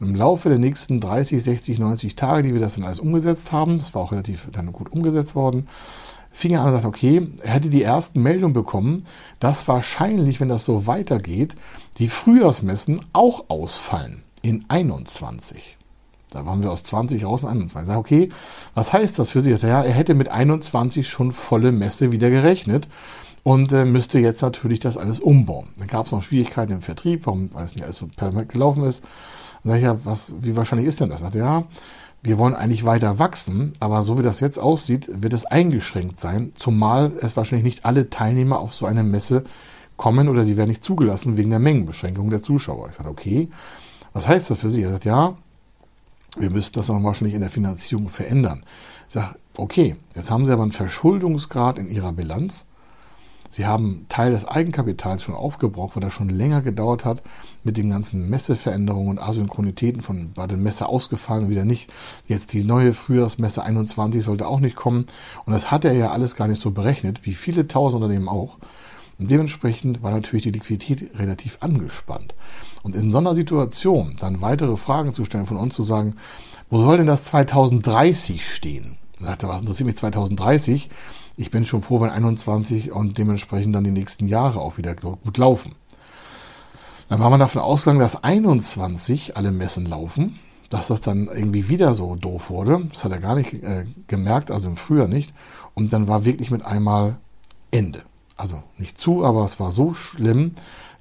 Im 0.00 0.14
Laufe 0.14 0.48
der 0.48 0.58
nächsten 0.58 1.00
30, 1.00 1.42
60, 1.42 1.78
90 1.78 2.16
Tage, 2.16 2.42
die 2.42 2.54
wir 2.54 2.60
das 2.60 2.74
dann 2.74 2.84
alles 2.84 3.00
umgesetzt 3.00 3.52
haben, 3.52 3.78
das 3.78 3.94
war 3.94 4.02
auch 4.02 4.12
relativ 4.12 4.48
dann 4.52 4.72
gut 4.72 4.92
umgesetzt 4.92 5.34
worden, 5.34 5.68
fing 6.30 6.52
er 6.52 6.60
an 6.60 6.66
und 6.66 6.72
sagte, 6.72 6.88
okay, 6.88 7.28
er 7.42 7.54
hätte 7.54 7.70
die 7.70 7.82
ersten 7.82 8.22
Meldungen 8.22 8.52
bekommen, 8.52 9.04
dass 9.40 9.68
wahrscheinlich, 9.68 10.38
wenn 10.38 10.50
das 10.50 10.64
so 10.64 10.86
weitergeht, 10.86 11.56
die 11.96 12.08
Frühjahrsmessen 12.08 13.00
auch 13.14 13.46
ausfallen 13.48 14.22
in 14.42 14.66
21. 14.68 15.75
Da 16.36 16.46
waren 16.46 16.62
wir 16.62 16.70
aus 16.70 16.82
20 16.82 17.24
raus 17.24 17.42
in 17.42 17.48
21. 17.48 17.82
Ich 17.82 17.86
sage, 17.86 17.98
okay, 17.98 18.28
was 18.74 18.92
heißt 18.92 19.18
das 19.18 19.30
für 19.30 19.40
Sie? 19.40 19.50
Ja, 19.50 19.82
er 19.82 19.92
hätte 19.92 20.14
mit 20.14 20.28
21 20.28 21.08
schon 21.08 21.32
volle 21.32 21.72
Messe 21.72 22.12
wieder 22.12 22.30
gerechnet 22.30 22.88
und 23.42 23.72
äh, 23.72 23.84
müsste 23.84 24.18
jetzt 24.18 24.42
natürlich 24.42 24.80
das 24.80 24.96
alles 24.96 25.18
umbauen. 25.18 25.68
Dann 25.78 25.88
gab 25.88 26.06
es 26.06 26.12
noch 26.12 26.22
Schwierigkeiten 26.22 26.72
im 26.72 26.82
Vertrieb, 26.82 27.26
warum, 27.26 27.48
weil 27.54 27.64
es 27.64 27.74
nicht 27.74 27.84
alles 27.84 27.96
so 27.96 28.08
perfekt 28.08 28.52
gelaufen 28.52 28.84
ist. 28.84 29.04
Dann 29.62 29.70
sage 29.70 29.78
ich, 29.78 29.84
ja, 29.84 30.04
was, 30.04 30.34
wie 30.40 30.56
wahrscheinlich 30.56 30.86
ist 30.86 31.00
denn 31.00 31.10
das? 31.10 31.20
Sagt 31.20 31.36
ja, 31.36 31.64
wir 32.22 32.38
wollen 32.38 32.54
eigentlich 32.54 32.84
weiter 32.84 33.18
wachsen, 33.18 33.72
aber 33.80 34.02
so 34.02 34.18
wie 34.18 34.22
das 34.22 34.40
jetzt 34.40 34.58
aussieht, 34.58 35.08
wird 35.12 35.32
es 35.32 35.46
eingeschränkt 35.46 36.18
sein, 36.18 36.52
zumal 36.54 37.12
es 37.20 37.36
wahrscheinlich 37.36 37.64
nicht 37.64 37.84
alle 37.84 38.10
Teilnehmer 38.10 38.58
auf 38.58 38.74
so 38.74 38.84
eine 38.84 39.04
Messe 39.04 39.44
kommen 39.96 40.28
oder 40.28 40.44
sie 40.44 40.56
werden 40.56 40.70
nicht 40.70 40.84
zugelassen 40.84 41.36
wegen 41.36 41.50
der 41.50 41.58
Mengenbeschränkung 41.58 42.30
der 42.30 42.42
Zuschauer. 42.42 42.88
Ich 42.90 42.96
sage, 42.96 43.08
okay, 43.08 43.48
was 44.12 44.26
heißt 44.26 44.50
das 44.50 44.58
für 44.58 44.70
Sie? 44.70 44.82
Er 44.82 44.90
sagt, 44.90 45.04
ja, 45.04 45.36
wir 46.38 46.50
müssten 46.50 46.78
das 46.78 46.86
dann 46.86 47.04
wahrscheinlich 47.04 47.34
in 47.34 47.40
der 47.40 47.50
Finanzierung 47.50 48.08
verändern. 48.08 48.64
Ich 49.06 49.14
sage, 49.14 49.36
okay, 49.56 49.96
jetzt 50.14 50.30
haben 50.30 50.46
Sie 50.46 50.52
aber 50.52 50.62
einen 50.62 50.72
Verschuldungsgrad 50.72 51.78
in 51.78 51.88
Ihrer 51.88 52.12
Bilanz. 52.12 52.66
Sie 53.48 53.64
haben 53.64 54.06
Teil 54.08 54.32
des 54.32 54.44
Eigenkapitals 54.44 55.22
schon 55.22 55.34
aufgebraucht, 55.34 55.96
weil 55.96 56.02
das 56.02 56.12
schon 56.12 56.28
länger 56.28 56.60
gedauert 56.62 57.04
hat 57.04 57.22
mit 57.62 57.76
den 57.76 57.90
ganzen 57.90 58.28
Messeveränderungen 58.28 59.10
und 59.10 59.18
Asynchronitäten 59.18 60.02
von 60.02 60.32
war 60.34 60.48
der 60.48 60.58
Messe 60.58 60.86
ausgefallen 60.86 61.48
wieder 61.48 61.64
nicht. 61.64 61.92
Jetzt 62.26 62.52
die 62.52 62.64
neue 62.64 62.92
Frühjahrsmesse 62.92 63.62
21 63.62 64.22
sollte 64.24 64.48
auch 64.48 64.60
nicht 64.60 64.76
kommen. 64.76 65.06
Und 65.44 65.52
das 65.52 65.70
hat 65.70 65.84
er 65.84 65.92
ja 65.92 66.10
alles 66.10 66.36
gar 66.36 66.48
nicht 66.48 66.60
so 66.60 66.72
berechnet, 66.72 67.24
wie 67.24 67.34
viele 67.34 67.68
tausend 67.68 68.02
Unternehmen 68.02 68.28
auch. 68.28 68.58
Und 69.18 69.30
dementsprechend 69.30 70.02
war 70.02 70.10
natürlich 70.10 70.42
die 70.42 70.50
Liquidität 70.50 71.18
relativ 71.18 71.58
angespannt. 71.60 72.34
Und 72.82 72.94
in 72.94 73.10
so 73.10 73.18
einer 73.18 73.34
Situation 73.34 74.16
dann 74.20 74.42
weitere 74.42 74.76
Fragen 74.76 75.12
zu 75.12 75.24
stellen 75.24 75.46
von 75.46 75.56
uns 75.56 75.74
zu 75.74 75.82
sagen, 75.82 76.16
wo 76.68 76.82
soll 76.82 76.98
denn 76.98 77.06
das 77.06 77.24
2030 77.24 78.46
stehen? 78.46 78.98
Da 79.18 79.26
sagte, 79.26 79.48
was 79.48 79.60
interessiert 79.60 79.86
mich 79.86 79.96
2030? 79.96 80.90
Ich 81.36 81.50
bin 81.50 81.64
schon 81.64 81.82
froh, 81.82 82.00
wenn 82.00 82.10
21 82.10 82.92
und 82.92 83.16
dementsprechend 83.18 83.74
dann 83.74 83.84
die 83.84 83.90
nächsten 83.90 84.26
Jahre 84.26 84.60
auch 84.60 84.76
wieder 84.76 84.94
gut 84.94 85.38
laufen. 85.38 85.74
Dann 87.08 87.20
war 87.20 87.30
man 87.30 87.40
davon 87.40 87.62
ausgegangen, 87.62 88.00
dass 88.00 88.22
21 88.22 89.36
alle 89.36 89.52
Messen 89.52 89.86
laufen, 89.86 90.38
dass 90.70 90.88
das 90.88 91.00
dann 91.00 91.28
irgendwie 91.28 91.68
wieder 91.68 91.94
so 91.94 92.16
doof 92.16 92.50
wurde. 92.50 92.86
Das 92.90 93.04
hat 93.04 93.12
er 93.12 93.20
gar 93.20 93.36
nicht 93.36 93.54
äh, 93.62 93.86
gemerkt, 94.08 94.50
also 94.50 94.68
im 94.68 94.76
Frühjahr 94.76 95.08
nicht. 95.08 95.32
Und 95.74 95.92
dann 95.92 96.08
war 96.08 96.24
wirklich 96.24 96.50
mit 96.50 96.64
einmal 96.64 97.16
Ende 97.70 98.02
also 98.36 98.62
nicht 98.78 98.98
zu, 98.98 99.24
aber 99.24 99.44
es 99.44 99.58
war 99.60 99.70
so 99.70 99.94
schlimm, 99.94 100.52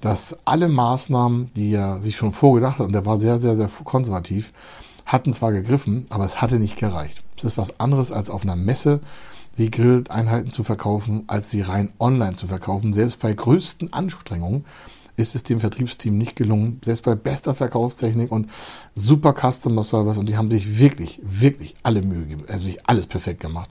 dass 0.01 0.37
alle 0.45 0.69
Maßnahmen, 0.69 1.51
die 1.55 1.73
er 1.73 2.01
sich 2.01 2.15
schon 2.15 2.31
vorgedacht 2.31 2.79
hat, 2.79 2.87
und 2.87 2.95
er 2.95 3.05
war 3.05 3.17
sehr, 3.17 3.37
sehr, 3.37 3.57
sehr 3.57 3.69
konservativ, 3.83 4.53
hatten 5.05 5.33
zwar 5.33 5.51
gegriffen, 5.51 6.05
aber 6.09 6.25
es 6.25 6.41
hatte 6.41 6.59
nicht 6.59 6.77
gereicht. 6.77 7.23
Es 7.37 7.43
ist 7.43 7.57
was 7.57 7.79
anderes 7.79 8.11
als 8.11 8.29
auf 8.29 8.43
einer 8.43 8.55
Messe 8.55 9.01
die 9.57 9.69
Grilleinheiten 9.69 10.51
zu 10.51 10.63
verkaufen, 10.63 11.23
als 11.27 11.49
sie 11.49 11.61
rein 11.61 11.93
online 11.99 12.35
zu 12.35 12.47
verkaufen. 12.47 12.91
Selbst 12.91 13.19
bei 13.19 13.33
größten 13.33 13.93
Anstrengungen 13.93 14.65
ist 15.17 15.35
es 15.35 15.43
dem 15.43 15.59
Vertriebsteam 15.59 16.17
nicht 16.17 16.35
gelungen, 16.35 16.81
selbst 16.83 17.03
bei 17.03 17.15
bester 17.15 17.55
Verkaufstechnik 17.55 18.31
und 18.31 18.49
super 18.95 19.33
Customer 19.33 19.83
Service 19.83 20.17
und 20.17 20.27
die 20.27 20.35
haben 20.35 20.51
sich 20.51 20.79
wirklich, 20.79 21.21
wirklich 21.23 21.73
alle 21.83 22.01
Mühe 22.01 22.21
gegeben, 22.21 22.43
also 22.49 22.65
sich 22.65 22.87
alles 22.87 23.07
perfekt 23.07 23.39
gemacht. 23.39 23.69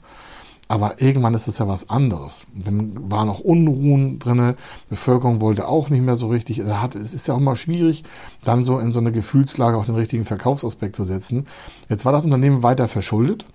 Aber 0.74 1.00
irgendwann 1.00 1.34
ist 1.34 1.46
es 1.46 1.58
ja 1.58 1.68
was 1.68 1.88
anderes. 1.88 2.46
Dann 2.52 3.08
waren 3.08 3.28
auch 3.28 3.38
Unruhen 3.38 4.18
drin, 4.18 4.56
Bevölkerung 4.88 5.40
wollte 5.40 5.68
auch 5.68 5.88
nicht 5.88 6.02
mehr 6.02 6.16
so 6.16 6.26
richtig. 6.26 6.58
es 6.58 7.14
ist 7.14 7.28
ja 7.28 7.34
auch 7.34 7.38
mal 7.38 7.54
schwierig, 7.54 8.02
dann 8.42 8.64
so 8.64 8.80
in 8.80 8.92
so 8.92 8.98
eine 8.98 9.12
Gefühlslage 9.12 9.76
auch 9.76 9.86
den 9.86 9.94
richtigen 9.94 10.24
Verkaufsaspekt 10.24 10.96
zu 10.96 11.04
setzen. 11.04 11.46
Jetzt 11.88 12.04
war 12.04 12.10
das 12.10 12.24
Unternehmen 12.24 12.64
weiter 12.64 12.88
verschuldet, 12.88 13.46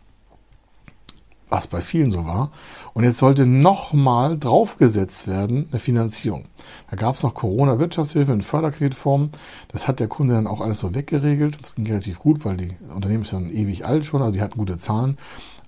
was 1.50 1.68
bei 1.68 1.82
vielen 1.82 2.10
so 2.12 2.24
war. 2.24 2.52
Und 2.94 3.04
jetzt 3.04 3.18
sollte 3.18 3.46
nochmal 3.46 4.40
draufgesetzt 4.40 5.28
werden 5.28 5.68
eine 5.72 5.82
Finanzierung. 5.82 6.46
Da 6.90 6.96
gab 6.96 7.16
es 7.16 7.24
noch 7.24 7.34
Corona-Wirtschaftshilfe 7.34 8.32
in 8.32 8.42
Förderkreditform. 8.42 9.32
Das 9.68 9.90
hat 9.90 10.00
der 10.00 10.08
Kunde 10.08 10.36
dann 10.36 10.48
auch 10.48 10.62
alles 10.62 10.80
so 10.80 10.96
weggeregelt. 10.96 11.58
Das 11.60 11.76
ging 11.76 11.86
relativ 11.88 12.20
gut, 12.20 12.46
weil 12.46 12.56
die 12.56 12.78
Unternehmen 12.96 13.24
ist 13.24 13.34
dann 13.34 13.52
ewig 13.52 13.86
alt 13.86 14.06
schon, 14.06 14.22
also 14.22 14.32
die 14.32 14.42
hatten 14.42 14.58
gute 14.58 14.78
Zahlen 14.78 15.18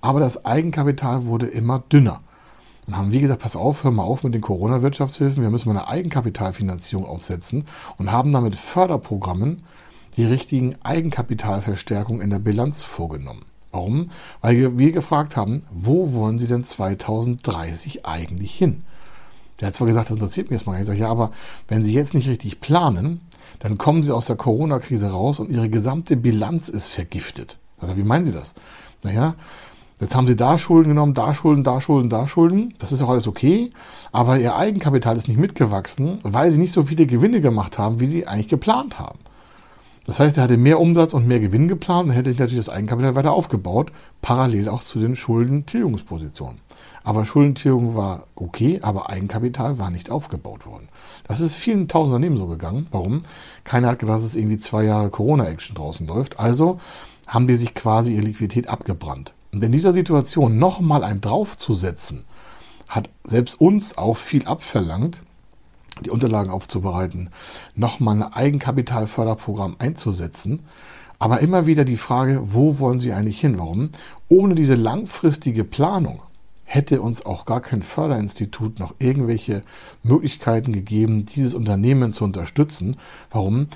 aber 0.02 0.20
das 0.20 0.44
Eigenkapital 0.44 1.24
wurde 1.24 1.46
immer 1.46 1.78
dünner. 1.78 2.20
Und 2.86 2.96
haben 2.96 3.12
wie 3.12 3.20
gesagt, 3.20 3.40
pass 3.40 3.56
auf, 3.56 3.84
hör 3.84 3.92
mal 3.92 4.02
auf 4.02 4.24
mit 4.24 4.34
den 4.34 4.40
Corona-Wirtschaftshilfen, 4.40 5.42
wir 5.42 5.50
müssen 5.50 5.68
mal 5.68 5.78
eine 5.78 5.88
Eigenkapitalfinanzierung 5.88 7.06
aufsetzen 7.06 7.64
und 7.96 8.12
haben 8.12 8.32
damit 8.32 8.56
Förderprogrammen 8.56 9.62
die 10.16 10.24
richtigen 10.24 10.74
Eigenkapitalverstärkungen 10.82 12.20
in 12.20 12.30
der 12.30 12.40
Bilanz 12.40 12.84
vorgenommen. 12.84 13.46
Warum? 13.70 14.10
Weil 14.42 14.78
wir 14.78 14.92
gefragt 14.92 15.36
haben, 15.36 15.62
wo 15.70 16.12
wollen 16.12 16.38
Sie 16.38 16.46
denn 16.46 16.64
2030 16.64 18.04
eigentlich 18.04 18.52
hin? 18.52 18.82
Der 19.60 19.68
hat 19.68 19.74
zwar 19.74 19.86
gesagt, 19.86 20.10
das 20.10 20.16
interessiert 20.16 20.50
mich 20.50 20.56
erstmal. 20.56 20.80
Ich 20.80 20.86
sage, 20.86 20.98
ja, 20.98 21.08
aber 21.08 21.30
wenn 21.68 21.84
Sie 21.84 21.94
jetzt 21.94 22.14
nicht 22.14 22.28
richtig 22.28 22.60
planen, 22.60 23.20
dann 23.60 23.78
kommen 23.78 24.02
Sie 24.02 24.12
aus 24.12 24.26
der 24.26 24.36
Corona-Krise 24.36 25.06
raus 25.06 25.38
und 25.38 25.50
Ihre 25.50 25.70
gesamte 25.70 26.16
Bilanz 26.16 26.68
ist 26.68 26.88
vergiftet. 26.88 27.58
Oder 27.80 27.96
wie 27.96 28.02
meinen 28.02 28.24
Sie 28.24 28.32
das? 28.32 28.54
Naja, 29.02 29.36
jetzt 30.02 30.14
haben 30.14 30.26
Sie 30.26 30.36
da 30.36 30.58
Schulden 30.58 30.90
genommen, 30.90 31.14
da 31.14 31.32
Schulden, 31.32 31.64
da 31.64 31.80
Schulden, 31.80 32.10
da 32.10 32.26
Schulden. 32.26 32.74
Das 32.78 32.92
ist 32.92 33.02
auch 33.02 33.08
alles 33.08 33.26
okay. 33.28 33.70
Aber 34.12 34.38
Ihr 34.38 34.56
Eigenkapital 34.56 35.16
ist 35.16 35.28
nicht 35.28 35.40
mitgewachsen, 35.40 36.18
weil 36.22 36.50
Sie 36.50 36.58
nicht 36.58 36.72
so 36.72 36.82
viele 36.82 37.06
Gewinne 37.06 37.40
gemacht 37.40 37.78
haben, 37.78 38.00
wie 38.00 38.06
Sie 38.06 38.26
eigentlich 38.26 38.48
geplant 38.48 38.98
haben. 38.98 39.18
Das 40.04 40.18
heißt, 40.18 40.36
er 40.36 40.44
hatte 40.44 40.56
mehr 40.56 40.80
Umsatz 40.80 41.14
und 41.14 41.28
mehr 41.28 41.38
Gewinn 41.38 41.68
geplant 41.68 42.08
und 42.08 42.14
hätte 42.14 42.30
natürlich 42.30 42.56
das 42.56 42.68
Eigenkapital 42.68 43.14
weiter 43.14 43.32
aufgebaut, 43.32 43.92
parallel 44.20 44.68
auch 44.68 44.82
zu 44.82 44.98
den 44.98 45.14
Schuldentilgungspositionen. 45.14 46.60
Aber 47.04 47.24
Schuldentilgung 47.24 47.94
war 47.94 48.24
okay, 48.34 48.80
aber 48.82 49.10
Eigenkapital 49.10 49.78
war 49.78 49.90
nicht 49.90 50.10
aufgebaut 50.10 50.66
worden. 50.66 50.88
Das 51.24 51.40
ist 51.40 51.54
vielen 51.54 51.88
tausend 51.88 52.14
Unternehmen 52.14 52.36
so 52.36 52.46
gegangen. 52.46 52.88
Warum? 52.90 53.22
Keiner 53.64 53.88
hat 53.88 54.00
gedacht, 54.00 54.16
dass 54.16 54.24
es 54.24 54.36
irgendwie 54.36 54.58
zwei 54.58 54.84
Jahre 54.84 55.10
Corona-Action 55.10 55.76
draußen 55.76 56.06
läuft. 56.06 56.38
Also 56.38 56.80
haben 57.26 57.46
die 57.46 57.56
sich 57.56 57.74
quasi 57.74 58.14
ihre 58.14 58.24
Liquidität 58.24 58.68
abgebrannt. 58.68 59.34
Und 59.52 59.62
in 59.62 59.72
dieser 59.72 59.92
Situation 59.92 60.58
nochmal 60.58 61.04
ein 61.04 61.20
draufzusetzen, 61.20 62.24
hat 62.88 63.10
selbst 63.24 63.60
uns 63.60 63.98
auch 63.98 64.16
viel 64.16 64.46
abverlangt, 64.46 65.22
die 66.04 66.10
Unterlagen 66.10 66.50
aufzubereiten, 66.50 67.28
nochmal 67.74 68.16
ein 68.16 68.32
Eigenkapitalförderprogramm 68.32 69.76
einzusetzen. 69.78 70.60
Aber 71.18 71.40
immer 71.40 71.66
wieder 71.66 71.84
die 71.84 71.96
Frage, 71.96 72.40
wo 72.42 72.78
wollen 72.78 72.98
Sie 72.98 73.12
eigentlich 73.12 73.40
hin? 73.40 73.58
Warum? 73.58 73.90
Ohne 74.28 74.54
diese 74.54 74.74
langfristige 74.74 75.64
Planung 75.64 76.22
hätte 76.64 77.02
uns 77.02 77.24
auch 77.24 77.44
gar 77.44 77.60
kein 77.60 77.82
Förderinstitut 77.82 78.78
noch 78.78 78.94
irgendwelche 78.98 79.62
Möglichkeiten 80.02 80.72
gegeben, 80.72 81.26
dieses 81.26 81.54
Unternehmen 81.54 82.14
zu 82.14 82.24
unterstützen. 82.24 82.96
Warum? 83.30 83.68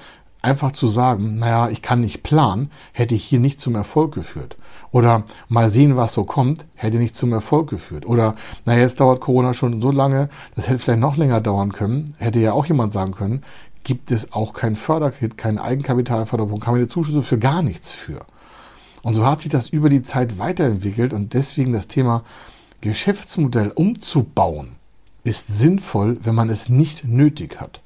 Einfach 0.47 0.71
zu 0.71 0.87
sagen, 0.87 1.39
naja, 1.39 1.69
ich 1.71 1.83
kann 1.83 2.01
nicht 2.01 2.23
planen, 2.23 2.71
hätte 2.93 3.17
hier 3.17 3.41
nicht 3.41 3.61
zum 3.61 3.75
Erfolg 3.75 4.15
geführt. 4.15 4.57
Oder 4.93 5.25
mal 5.49 5.69
sehen, 5.69 5.97
was 5.97 6.13
so 6.13 6.23
kommt, 6.23 6.67
hätte 6.77 6.99
nicht 6.99 7.17
zum 7.17 7.33
Erfolg 7.33 7.69
geführt. 7.69 8.07
Oder, 8.07 8.37
naja, 8.65 8.83
jetzt 8.83 9.01
dauert 9.01 9.21
Corona 9.21 9.55
schon 9.55 9.81
so 9.83 9.91
lange, 9.91 10.29
das 10.55 10.69
hätte 10.69 10.79
vielleicht 10.79 11.01
noch 11.01 11.17
länger 11.17 11.41
dauern 11.41 11.73
können, 11.73 12.15
hätte 12.19 12.39
ja 12.39 12.53
auch 12.53 12.65
jemand 12.65 12.93
sagen 12.93 13.11
können, 13.11 13.43
gibt 13.83 14.13
es 14.13 14.33
auch 14.33 14.53
kein 14.53 14.77
Förderkit, 14.77 15.37
kein 15.37 15.59
Eigenkapitalförderprogramm, 15.59 16.75
keine 16.75 16.89
Zuschüsse 16.89 17.23
für 17.25 17.39
gar 17.39 17.63
nichts 17.63 17.91
für. 17.91 18.25
Und 19.03 19.15
so 19.15 19.27
hat 19.27 19.41
sich 19.41 19.51
das 19.51 19.69
über 19.69 19.89
die 19.89 20.03
Zeit 20.03 20.39
weiterentwickelt 20.39 21.13
und 21.13 21.35
deswegen 21.35 21.73
das 21.73 21.89
Thema 21.89 22.23
Geschäftsmodell 22.83 23.73
umzubauen 23.75 24.77
ist 25.25 25.49
sinnvoll, 25.49 26.19
wenn 26.23 26.37
man 26.37 26.51
es 26.51 26.69
nicht 26.69 27.05
nötig 27.05 27.61
hat. 27.61 27.81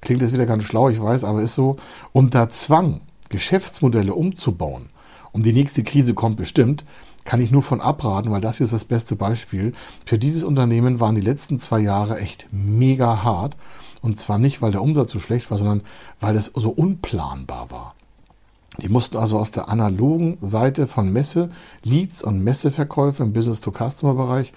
Klingt 0.00 0.22
jetzt 0.22 0.32
wieder 0.32 0.46
ganz 0.46 0.64
schlau, 0.64 0.88
ich 0.88 1.00
weiß, 1.00 1.24
aber 1.24 1.42
ist 1.42 1.54
so. 1.54 1.76
Unter 2.12 2.48
Zwang, 2.48 3.00
Geschäftsmodelle 3.28 4.14
umzubauen, 4.14 4.88
um 5.32 5.42
die 5.42 5.52
nächste 5.52 5.82
Krise 5.82 6.14
kommt 6.14 6.36
bestimmt, 6.36 6.84
kann 7.24 7.40
ich 7.40 7.50
nur 7.50 7.62
von 7.62 7.80
abraten, 7.80 8.30
weil 8.30 8.40
das 8.40 8.56
hier 8.56 8.64
ist 8.64 8.72
das 8.72 8.84
beste 8.84 9.14
Beispiel. 9.14 9.74
Für 10.06 10.18
dieses 10.18 10.42
Unternehmen 10.42 11.00
waren 11.00 11.14
die 11.14 11.20
letzten 11.20 11.58
zwei 11.58 11.80
Jahre 11.80 12.18
echt 12.18 12.48
mega 12.50 13.22
hart. 13.22 13.56
Und 14.00 14.18
zwar 14.18 14.38
nicht, 14.38 14.62
weil 14.62 14.72
der 14.72 14.82
Umsatz 14.82 15.12
so 15.12 15.18
schlecht 15.20 15.50
war, 15.50 15.58
sondern 15.58 15.82
weil 16.20 16.34
es 16.34 16.46
so 16.54 16.70
unplanbar 16.70 17.70
war. 17.70 17.94
Die 18.78 18.88
mussten 18.88 19.18
also 19.18 19.38
aus 19.38 19.50
der 19.50 19.68
analogen 19.68 20.38
Seite 20.40 20.86
von 20.86 21.12
Messe, 21.12 21.50
Leads 21.82 22.22
und 22.22 22.42
Messeverkäufe 22.42 23.22
im 23.22 23.32
Business-to-Customer-Bereich 23.34 24.52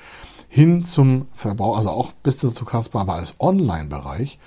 hin 0.48 0.84
zum 0.84 1.26
Verbrauch, 1.34 1.76
also 1.76 1.90
auch 1.90 2.12
Business-to-Customer, 2.24 3.02
aber 3.02 3.16
als 3.16 3.36
Online-Bereich 3.40 4.40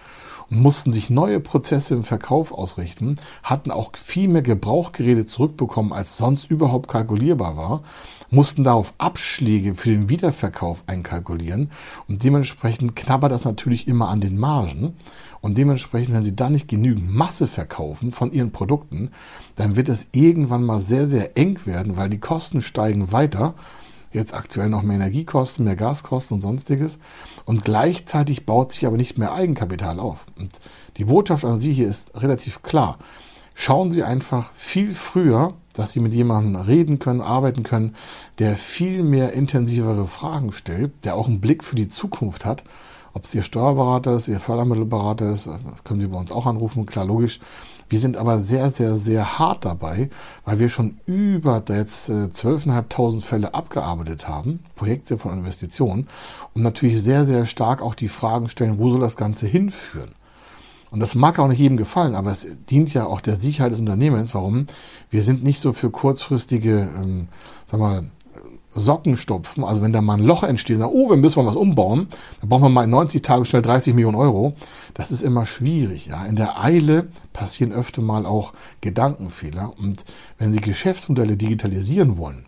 und 0.51 0.61
mussten 0.61 0.93
sich 0.93 1.11
neue 1.11 1.41
Prozesse 1.41 1.95
im 1.95 2.05
Verkauf 2.05 2.53
ausrichten, 2.53 3.17
hatten 3.43 3.71
auch 3.71 3.93
viel 3.97 4.29
mehr 4.29 4.43
Gebrauchgeräte 4.43 5.27
zurückbekommen, 5.27 5.93
als 5.93 6.17
sonst 6.17 6.51
überhaupt 6.51 6.89
kalkulierbar 6.89 7.57
war, 7.57 7.83
mussten 8.31 8.65
darauf 8.65 8.95
Abschläge 8.99 9.75
für 9.75 9.91
den 9.91 10.09
Wiederverkauf 10.09 10.85
einkalkulieren 10.87 11.71
und 12.09 12.25
dementsprechend 12.25 12.97
knabbert 12.97 13.33
das 13.33 13.45
natürlich 13.45 13.89
immer 13.89 14.09
an 14.09 14.21
den 14.21 14.39
Margen 14.39 14.97
und 15.41 15.59
dementsprechend, 15.59 16.15
wenn 16.15 16.25
sie 16.25 16.35
dann 16.35 16.53
nicht 16.53 16.69
genügend 16.69 17.15
Masse 17.15 17.47
verkaufen 17.47 18.11
von 18.11 18.33
ihren 18.33 18.53
Produkten, 18.53 19.11
dann 19.55 19.77
wird 19.77 19.89
es 19.89 20.09
irgendwann 20.13 20.65
mal 20.65 20.81
sehr, 20.81 21.07
sehr 21.07 21.37
eng 21.37 21.65
werden, 21.67 21.97
weil 21.97 22.11
die 22.11 22.21
Kosten 22.21 22.63
steigen 22.63 23.13
weiter 23.13 23.55
jetzt 24.17 24.35
aktuell 24.35 24.69
noch 24.69 24.83
mehr 24.83 24.97
Energiekosten, 24.97 25.65
mehr 25.65 25.77
Gaskosten 25.77 26.35
und 26.35 26.41
sonstiges. 26.41 26.99
Und 27.45 27.65
gleichzeitig 27.65 28.47
baut 28.47 28.73
sich 28.73 28.87
aber 28.87 28.97
nicht 28.97 29.19
mehr 29.19 29.33
Eigenkapital 29.33 30.01
auf. 30.01 30.27
Und 30.39 30.59
die 30.97 31.05
Botschaft 31.05 31.45
an 31.45 31.61
Sie 31.61 31.73
hier 31.73 31.89
ist 31.89 32.21
relativ 32.21 32.63
klar. 32.63 32.99
Schauen 33.55 33.91
Sie 33.91 34.03
einfach 34.03 34.53
viel 34.53 34.91
früher, 34.91 35.55
dass 35.75 35.93
Sie 35.93 36.01
mit 36.01 36.13
jemandem 36.13 36.57
reden 36.57 36.99
können, 36.99 37.21
arbeiten 37.21 37.63
können, 37.63 37.95
der 38.39 38.57
viel 38.57 39.03
mehr 39.03 39.33
intensivere 39.33 40.07
Fragen 40.07 40.53
stellt, 40.53 40.93
der 41.05 41.15
auch 41.15 41.29
einen 41.29 41.41
Blick 41.41 41.63
für 41.63 41.77
die 41.77 41.89
Zukunft 41.89 42.45
hat 42.45 42.65
ob 43.17 43.25
es 43.25 43.35
Ihr 43.35 43.43
Steuerberater 43.43 44.15
ist, 44.15 44.29
Ihr 44.29 44.41
Fördermittelberater 44.41 45.31
ist, 45.31 45.49
können 45.85 46.01
Sie 46.01 46.07
bei 46.07 46.19
uns 46.19 46.31
auch 46.31 46.45
anrufen, 46.45 46.85
klar, 46.85 47.07
logisch. 47.07 47.41
Wir 47.89 48.01
sind 48.01 48.17
aber 48.17 48.41
sehr, 48.41 48.71
sehr, 48.71 48.97
sehr 48.97 49.39
hart 49.39 49.65
dabei, 49.65 50.11
weil 50.45 50.59
wir 50.59 50.69
schon 50.69 50.99
über 51.07 51.63
jetzt 51.69 52.11
12.500 52.11 53.19
äh, 53.19 53.21
Fälle 53.21 53.55
abgearbeitet 53.55 54.29
haben, 54.29 54.61
Projekte 54.75 55.19
von 55.19 55.33
Investitionen, 55.33 56.09
und 56.55 56.63
natürlich 56.63 57.03
sehr, 57.03 57.25
sehr 57.25 57.45
stark 57.45 57.83
auch 57.83 57.95
die 57.95 58.09
Fragen 58.09 58.49
stellen, 58.49 58.79
wo 58.79 58.91
soll 58.91 59.01
das 59.01 59.17
Ganze 59.17 59.47
hinführen? 59.47 60.15
Und 60.91 61.01
das 61.01 61.15
mag 61.15 61.39
auch 61.39 61.49
nicht 61.49 61.59
jedem 61.59 61.77
gefallen, 61.77 62.15
aber 62.15 62.31
es 62.31 62.47
dient 62.71 62.95
ja 62.95 63.07
auch 63.07 63.21
der 63.21 63.37
Sicherheit 63.37 63.73
des 63.73 63.81
Unternehmens. 63.81 64.35
Warum? 64.35 64.67
Wir 65.11 65.25
sind 65.25 65.43
nicht 65.43 65.61
so 65.61 65.73
für 65.73 65.91
kurzfristige, 65.91 66.89
ähm, 66.97 67.29
sag 67.67 67.81
mal, 67.81 68.11
Socken 68.77 69.17
stopfen, 69.17 69.65
also 69.65 69.83
wenn 69.83 69.93
da 69.93 70.01
mal 70.01 70.19
ein 70.19 70.25
Loch 70.25 70.43
entsteht, 70.43 70.79
sagen, 70.79 70.93
oh, 70.95 71.11
wir 71.11 71.17
müssen 71.17 71.41
mal 71.41 71.49
was 71.49 71.57
umbauen, 71.57 72.09
dann 72.41 72.49
brauchen 72.49 72.65
wir 72.65 72.69
mal 72.69 72.85
in 72.85 72.91
90 72.91 73.23
Tagen 73.23 73.45
schnell 73.45 73.63
30 73.63 73.95
Millionen 73.95 74.17
Euro. 74.17 74.55
Das 74.95 75.11
ist 75.11 75.23
immer 75.23 75.47
schwierig. 75.47 76.07
Ja. 76.07 76.25
In 76.27 76.37
der 76.37 76.63
Eile 76.63 77.09
passieren 77.33 77.73
öfter 77.73 78.03
mal 78.03 78.27
auch 78.27 78.53
Gedankenfehler. 78.81 79.73
Und 79.79 80.05
wenn 80.39 80.53
Sie 80.53 80.61
Geschäftsmodelle 80.61 81.37
digitalisieren 81.37 82.19
wollen, 82.19 82.47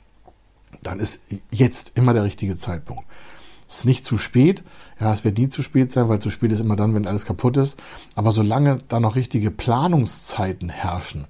dann 0.83 1.01
ist 1.01 1.21
jetzt 1.51 1.93
immer 1.95 2.14
der 2.14 2.25
richtige 2.25 2.57
Zeitpunkt. 2.57 3.05
Es 3.69 3.81
ist 3.81 3.85
nicht 3.85 4.05
zu 4.05 4.17
spät. 4.17 4.64
Ja, 4.99 5.12
es 5.12 5.25
wird 5.25 5.37
nie 5.37 5.51
zu 5.51 5.62
spät 5.62 5.93
sein, 5.93 6.09
weil 6.09 6.21
zu 6.21 6.31
spät 6.31 6.53
ist 6.53 6.61
immer 6.61 6.77
dann, 6.77 6.95
wenn 6.95 7.07
alles 7.07 7.27
kaputt 7.27 7.57
ist. 7.59 7.79
Aber 8.14 8.31
solange 8.31 8.81
da 8.88 8.99
noch 8.99 9.14
richtige 9.14 9.51
Planungszeiten 9.51 10.71
herrschen, 10.71 11.27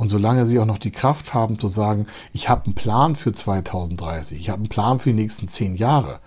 und 0.00 0.08
solange 0.08 0.46
sie 0.46 0.58
auch 0.58 0.64
noch 0.64 0.78
die 0.78 0.92
Kraft 0.92 1.34
haben 1.34 1.58
zu 1.58 1.68
sagen, 1.68 2.06
ich 2.32 2.48
habe 2.48 2.64
einen 2.64 2.74
Plan 2.74 3.16
für 3.16 3.32
2030, 3.32 4.40
ich 4.40 4.48
habe 4.48 4.60
einen 4.60 4.70
Plan 4.70 4.98
für 4.98 5.10
die 5.10 5.16
nächsten 5.16 5.46
zehn 5.46 5.76
Jahre, 5.76 6.20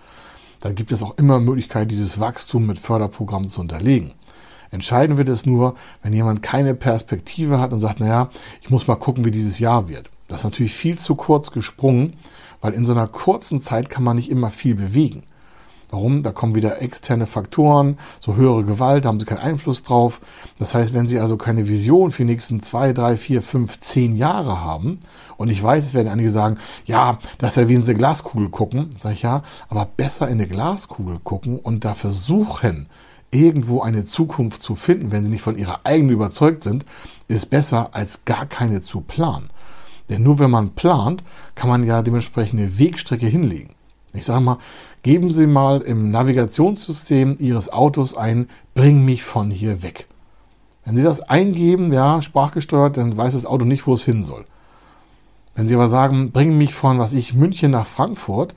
dann 0.60 0.76
gibt 0.76 0.92
es 0.92 1.02
auch 1.02 1.18
immer 1.18 1.40
Möglichkeit, 1.40 1.90
dieses 1.90 2.20
Wachstum 2.20 2.66
mit 2.66 2.78
Förderprogrammen 2.78 3.48
zu 3.48 3.60
unterlegen. 3.60 4.14
Entscheiden 4.70 5.16
wird 5.16 5.28
es 5.28 5.44
nur, 5.44 5.74
wenn 6.04 6.12
jemand 6.12 6.40
keine 6.40 6.76
Perspektive 6.76 7.58
hat 7.58 7.72
und 7.72 7.80
sagt, 7.80 7.98
naja, 7.98 8.30
ich 8.62 8.70
muss 8.70 8.86
mal 8.86 8.94
gucken, 8.94 9.24
wie 9.24 9.32
dieses 9.32 9.58
Jahr 9.58 9.88
wird. 9.88 10.08
Das 10.28 10.40
ist 10.40 10.44
natürlich 10.44 10.72
viel 10.72 10.96
zu 10.96 11.16
kurz 11.16 11.50
gesprungen, 11.50 12.12
weil 12.60 12.74
in 12.74 12.86
so 12.86 12.92
einer 12.92 13.08
kurzen 13.08 13.58
Zeit 13.58 13.90
kann 13.90 14.04
man 14.04 14.14
nicht 14.14 14.30
immer 14.30 14.50
viel 14.50 14.76
bewegen. 14.76 15.24
Warum? 15.90 16.22
Da 16.22 16.32
kommen 16.32 16.54
wieder 16.54 16.82
externe 16.82 17.26
Faktoren, 17.26 17.98
so 18.20 18.36
höhere 18.36 18.64
Gewalt, 18.64 19.04
da 19.04 19.08
haben 19.08 19.20
sie 19.20 19.26
keinen 19.26 19.38
Einfluss 19.38 19.82
drauf. 19.82 20.20
Das 20.58 20.74
heißt, 20.74 20.94
wenn 20.94 21.08
sie 21.08 21.20
also 21.20 21.36
keine 21.36 21.68
Vision 21.68 22.10
für 22.10 22.24
die 22.24 22.32
nächsten 22.32 22.60
zwei, 22.60 22.92
drei, 22.92 23.16
vier, 23.16 23.42
fünf, 23.42 23.80
zehn 23.80 24.16
Jahre 24.16 24.60
haben, 24.60 25.00
und 25.36 25.50
ich 25.50 25.62
weiß, 25.62 25.84
es 25.84 25.94
werden 25.94 26.08
einige 26.08 26.30
sagen, 26.30 26.58
ja, 26.86 27.18
das 27.38 27.52
ist 27.52 27.56
ja 27.62 27.68
wie 27.68 27.74
in 27.74 27.82
eine 27.82 27.94
Glaskugel 27.94 28.48
gucken, 28.50 28.90
sage 28.96 29.14
ich 29.14 29.22
ja, 29.22 29.42
aber 29.68 29.84
besser 29.84 30.28
in 30.28 30.34
eine 30.34 30.46
Glaskugel 30.46 31.18
gucken 31.22 31.58
und 31.58 31.84
da 31.84 31.94
versuchen, 31.94 32.86
irgendwo 33.30 33.82
eine 33.82 34.04
Zukunft 34.04 34.62
zu 34.62 34.74
finden, 34.74 35.10
wenn 35.10 35.24
sie 35.24 35.30
nicht 35.30 35.42
von 35.42 35.58
ihrer 35.58 35.80
eigenen 35.84 36.12
überzeugt 36.12 36.62
sind, 36.62 36.86
ist 37.26 37.50
besser 37.50 37.90
als 37.92 38.24
gar 38.24 38.46
keine 38.46 38.80
zu 38.80 39.00
planen. 39.00 39.50
Denn 40.08 40.22
nur 40.22 40.38
wenn 40.38 40.50
man 40.50 40.70
plant, 40.70 41.24
kann 41.54 41.68
man 41.68 41.82
ja 41.82 42.02
dementsprechend 42.02 42.60
eine 42.60 42.78
Wegstrecke 42.78 43.26
hinlegen. 43.26 43.73
Ich 44.14 44.24
sage 44.24 44.40
mal, 44.40 44.58
geben 45.02 45.30
Sie 45.30 45.46
mal 45.46 45.80
im 45.80 46.10
Navigationssystem 46.10 47.36
Ihres 47.40 47.72
Autos 47.72 48.16
ein, 48.16 48.48
bring 48.74 49.04
mich 49.04 49.24
von 49.24 49.50
hier 49.50 49.82
weg. 49.82 50.06
Wenn 50.84 50.96
Sie 50.96 51.02
das 51.02 51.20
eingeben, 51.20 51.92
ja, 51.92 52.22
sprachgesteuert, 52.22 52.96
dann 52.96 53.16
weiß 53.16 53.34
das 53.34 53.46
Auto 53.46 53.64
nicht, 53.64 53.86
wo 53.86 53.94
es 53.94 54.04
hin 54.04 54.22
soll. 54.22 54.44
Wenn 55.54 55.66
Sie 55.66 55.74
aber 55.74 55.88
sagen, 55.88 56.30
bring 56.30 56.56
mich 56.58 56.74
von, 56.74 56.98
was 56.98 57.12
ich, 57.12 57.34
München 57.34 57.70
nach 57.70 57.86
Frankfurt, 57.86 58.54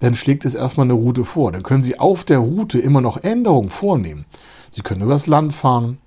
dann 0.00 0.14
schlägt 0.14 0.44
es 0.44 0.54
erstmal 0.54 0.86
eine 0.86 0.92
Route 0.94 1.24
vor. 1.24 1.52
Dann 1.52 1.62
können 1.62 1.82
Sie 1.82 1.98
auf 1.98 2.24
der 2.24 2.38
Route 2.38 2.78
immer 2.78 3.00
noch 3.00 3.22
Änderungen 3.22 3.70
vornehmen. 3.70 4.26
Sie 4.70 4.82
können 4.82 5.02
übers 5.02 5.26
Land 5.26 5.54
fahren. 5.54 5.98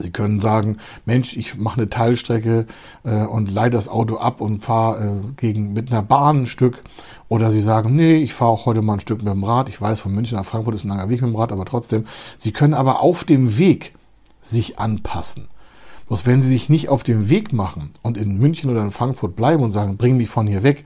Sie 0.00 0.10
können 0.10 0.40
sagen, 0.40 0.78
Mensch, 1.04 1.36
ich 1.36 1.56
mache 1.58 1.78
eine 1.78 1.90
Teilstrecke 1.90 2.66
äh, 3.04 3.22
und 3.24 3.50
leih 3.50 3.68
das 3.68 3.88
Auto 3.88 4.16
ab 4.16 4.40
und 4.40 4.64
fahre 4.64 5.06
äh, 5.06 5.32
gegen 5.36 5.74
mit 5.74 5.92
einer 5.92 6.02
Bahn 6.02 6.42
ein 6.42 6.46
Stück. 6.46 6.82
Oder 7.28 7.50
Sie 7.50 7.60
sagen, 7.60 7.94
nee, 7.94 8.16
ich 8.16 8.32
fahre 8.32 8.50
auch 8.50 8.66
heute 8.66 8.82
mal 8.82 8.94
ein 8.94 9.00
Stück 9.00 9.18
mit 9.18 9.32
dem 9.32 9.44
Rad. 9.44 9.68
Ich 9.68 9.80
weiß, 9.80 10.00
von 10.00 10.12
München 10.12 10.38
nach 10.38 10.44
Frankfurt 10.46 10.74
ist 10.74 10.84
ein 10.84 10.88
langer 10.88 11.10
Weg 11.10 11.20
mit 11.20 11.30
dem 11.30 11.36
Rad, 11.36 11.52
aber 11.52 11.66
trotzdem. 11.66 12.06
Sie 12.38 12.52
können 12.52 12.74
aber 12.74 13.00
auf 13.00 13.24
dem 13.24 13.58
Weg 13.58 13.92
sich 14.40 14.78
anpassen. 14.78 15.48
Bloß 16.08 16.26
wenn 16.26 16.42
Sie 16.42 16.48
sich 16.48 16.68
nicht 16.68 16.88
auf 16.88 17.02
dem 17.02 17.28
Weg 17.28 17.52
machen 17.52 17.92
und 18.02 18.16
in 18.16 18.38
München 18.38 18.70
oder 18.70 18.82
in 18.82 18.90
Frankfurt 18.90 19.36
bleiben 19.36 19.62
und 19.62 19.70
sagen, 19.70 19.96
bring 19.96 20.16
mich 20.16 20.28
von 20.28 20.46
hier 20.46 20.62
weg, 20.62 20.84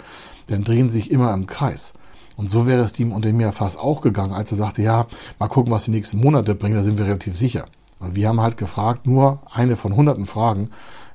dann 0.48 0.64
drehen 0.64 0.90
Sie 0.90 0.98
sich 0.98 1.10
immer 1.10 1.32
im 1.32 1.46
Kreis. 1.46 1.94
Und 2.36 2.50
so 2.50 2.66
wäre 2.66 2.82
es 2.82 2.92
dem 2.92 3.12
Unternehmen 3.12 3.40
ja 3.40 3.52
fast 3.52 3.78
auch 3.78 4.00
gegangen, 4.00 4.32
als 4.32 4.50
er 4.50 4.56
sagte, 4.56 4.82
ja, 4.82 5.06
mal 5.38 5.48
gucken, 5.48 5.72
was 5.72 5.84
die 5.84 5.92
nächsten 5.92 6.18
Monate 6.18 6.54
bringen, 6.54 6.74
da 6.74 6.82
sind 6.82 6.98
wir 6.98 7.06
relativ 7.06 7.36
sicher. 7.36 7.66
Und 7.98 8.16
wir 8.16 8.28
haben 8.28 8.40
halt 8.40 8.56
gefragt, 8.56 9.06
nur 9.06 9.40
eine 9.50 9.76
von 9.76 9.96
hunderten 9.96 10.26
Fragen, 10.26 10.70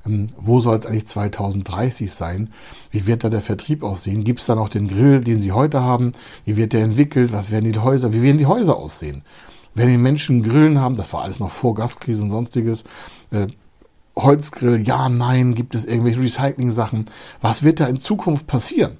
ähm, 0.06 0.28
wo 0.38 0.60
soll 0.60 0.78
es 0.78 0.86
eigentlich 0.86 1.06
2030 1.06 2.12
sein? 2.12 2.50
Wie 2.90 3.06
wird 3.06 3.24
da 3.24 3.28
der 3.28 3.40
Vertrieb 3.40 3.82
aussehen? 3.82 4.24
Gibt 4.24 4.40
es 4.40 4.46
da 4.46 4.54
noch 4.54 4.68
den 4.68 4.88
Grill, 4.88 5.20
den 5.20 5.40
Sie 5.40 5.52
heute 5.52 5.82
haben? 5.82 6.12
Wie 6.44 6.56
wird 6.56 6.72
der 6.72 6.84
entwickelt? 6.84 7.32
Was 7.32 7.50
werden 7.50 7.70
die 7.70 7.78
Häuser? 7.78 8.12
Wie 8.12 8.22
werden 8.22 8.38
die 8.38 8.46
Häuser 8.46 8.76
aussehen? 8.76 9.22
Werden 9.74 9.90
die 9.90 9.98
Menschen 9.98 10.42
Grillen 10.42 10.80
haben? 10.80 10.96
Das 10.96 11.12
war 11.12 11.22
alles 11.22 11.38
noch 11.38 11.50
vor 11.50 11.74
Gaskrise 11.74 12.22
und 12.22 12.30
sonstiges. 12.30 12.84
Äh, 13.30 13.48
Holzgrill, 14.16 14.86
ja, 14.86 15.08
nein, 15.08 15.54
gibt 15.54 15.74
es 15.74 15.84
irgendwelche 15.84 16.20
Recycling-Sachen? 16.20 17.04
Was 17.40 17.62
wird 17.62 17.80
da 17.80 17.86
in 17.86 17.98
Zukunft 17.98 18.46
passieren? 18.46 18.98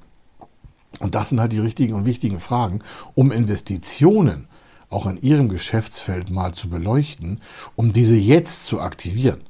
Und 1.00 1.14
das 1.14 1.30
sind 1.30 1.40
halt 1.40 1.52
die 1.52 1.58
richtigen 1.58 1.94
und 1.94 2.06
wichtigen 2.06 2.38
Fragen, 2.38 2.80
um 3.14 3.32
Investitionen 3.32 4.46
auch 4.90 5.06
in 5.06 5.20
Ihrem 5.22 5.48
Geschäftsfeld 5.48 6.30
mal 6.30 6.52
zu 6.52 6.68
beleuchten, 6.68 7.40
um 7.76 7.92
diese 7.92 8.16
jetzt 8.16 8.66
zu 8.66 8.80
aktivieren. 8.80 9.40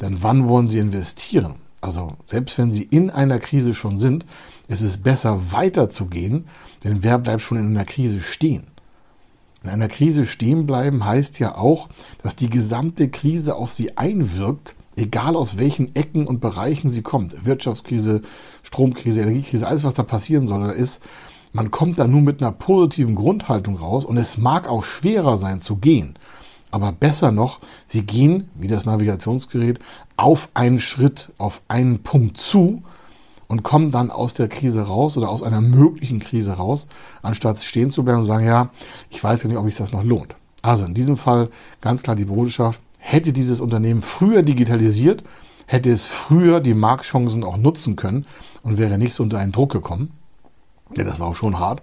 Denn 0.00 0.22
wann 0.22 0.48
wollen 0.48 0.68
Sie 0.68 0.78
investieren? 0.78 1.56
Also 1.80 2.16
selbst 2.24 2.56
wenn 2.58 2.72
Sie 2.72 2.84
in 2.84 3.10
einer 3.10 3.40
Krise 3.40 3.74
schon 3.74 3.98
sind, 3.98 4.24
ist 4.68 4.82
es 4.82 4.98
besser 4.98 5.52
weiterzugehen, 5.52 6.46
denn 6.84 7.02
wer 7.02 7.18
bleibt 7.18 7.42
schon 7.42 7.58
in 7.58 7.66
einer 7.66 7.84
Krise 7.84 8.20
stehen? 8.20 8.68
In 9.64 9.70
einer 9.70 9.88
Krise 9.88 10.24
stehen 10.24 10.66
bleiben 10.66 11.04
heißt 11.04 11.38
ja 11.38 11.56
auch, 11.56 11.88
dass 12.22 12.36
die 12.36 12.50
gesamte 12.50 13.08
Krise 13.08 13.54
auf 13.54 13.70
Sie 13.70 13.96
einwirkt, 13.96 14.74
egal 14.96 15.36
aus 15.36 15.56
welchen 15.56 15.94
Ecken 15.94 16.26
und 16.26 16.40
Bereichen 16.40 16.90
sie 16.90 17.02
kommt. 17.02 17.46
Wirtschaftskrise, 17.46 18.22
Stromkrise, 18.62 19.22
Energiekrise, 19.22 19.66
alles 19.66 19.84
was 19.84 19.94
da 19.94 20.02
passieren 20.02 20.46
soll, 20.46 20.60
da 20.60 20.70
ist 20.70 21.02
man 21.52 21.70
kommt 21.70 21.98
da 21.98 22.06
nur 22.06 22.22
mit 22.22 22.40
einer 22.40 22.52
positiven 22.52 23.14
Grundhaltung 23.14 23.76
raus 23.76 24.04
und 24.04 24.16
es 24.16 24.38
mag 24.38 24.68
auch 24.68 24.84
schwerer 24.84 25.36
sein 25.36 25.60
zu 25.60 25.76
gehen. 25.76 26.18
Aber 26.70 26.92
besser 26.92 27.32
noch, 27.32 27.60
sie 27.84 28.04
gehen, 28.04 28.48
wie 28.54 28.68
das 28.68 28.86
Navigationsgerät, 28.86 29.78
auf 30.16 30.48
einen 30.54 30.78
Schritt, 30.78 31.30
auf 31.36 31.60
einen 31.68 32.02
Punkt 32.02 32.38
zu 32.38 32.82
und 33.46 33.62
kommen 33.62 33.90
dann 33.90 34.10
aus 34.10 34.32
der 34.32 34.48
Krise 34.48 34.80
raus 34.80 35.18
oder 35.18 35.28
aus 35.28 35.42
einer 35.42 35.60
möglichen 35.60 36.20
Krise 36.20 36.52
raus, 36.52 36.86
anstatt 37.20 37.58
stehen 37.58 37.90
zu 37.90 38.02
bleiben 38.02 38.20
und 38.20 38.24
sagen, 38.24 38.46
ja, 38.46 38.70
ich 39.10 39.22
weiß 39.22 39.42
ja 39.42 39.48
nicht, 39.50 39.58
ob 39.58 39.66
sich 39.66 39.76
das 39.76 39.92
noch 39.92 40.02
lohnt. 40.02 40.34
Also 40.62 40.86
in 40.86 40.94
diesem 40.94 41.18
Fall 41.18 41.50
ganz 41.82 42.02
klar 42.02 42.16
die 42.16 42.24
Botschaft, 42.24 42.80
hätte 42.98 43.34
dieses 43.34 43.60
Unternehmen 43.60 44.00
früher 44.00 44.42
digitalisiert, 44.42 45.22
hätte 45.66 45.90
es 45.90 46.04
früher 46.04 46.60
die 46.60 46.72
Marktchancen 46.72 47.44
auch 47.44 47.58
nutzen 47.58 47.96
können 47.96 48.26
und 48.62 48.78
wäre 48.78 48.96
nicht 48.96 49.12
so 49.12 49.22
unter 49.22 49.38
einen 49.38 49.52
Druck 49.52 49.72
gekommen. 49.72 50.12
Ja, 50.96 51.04
das 51.04 51.20
war 51.20 51.28
auch 51.28 51.36
schon 51.36 51.58
hart. 51.58 51.82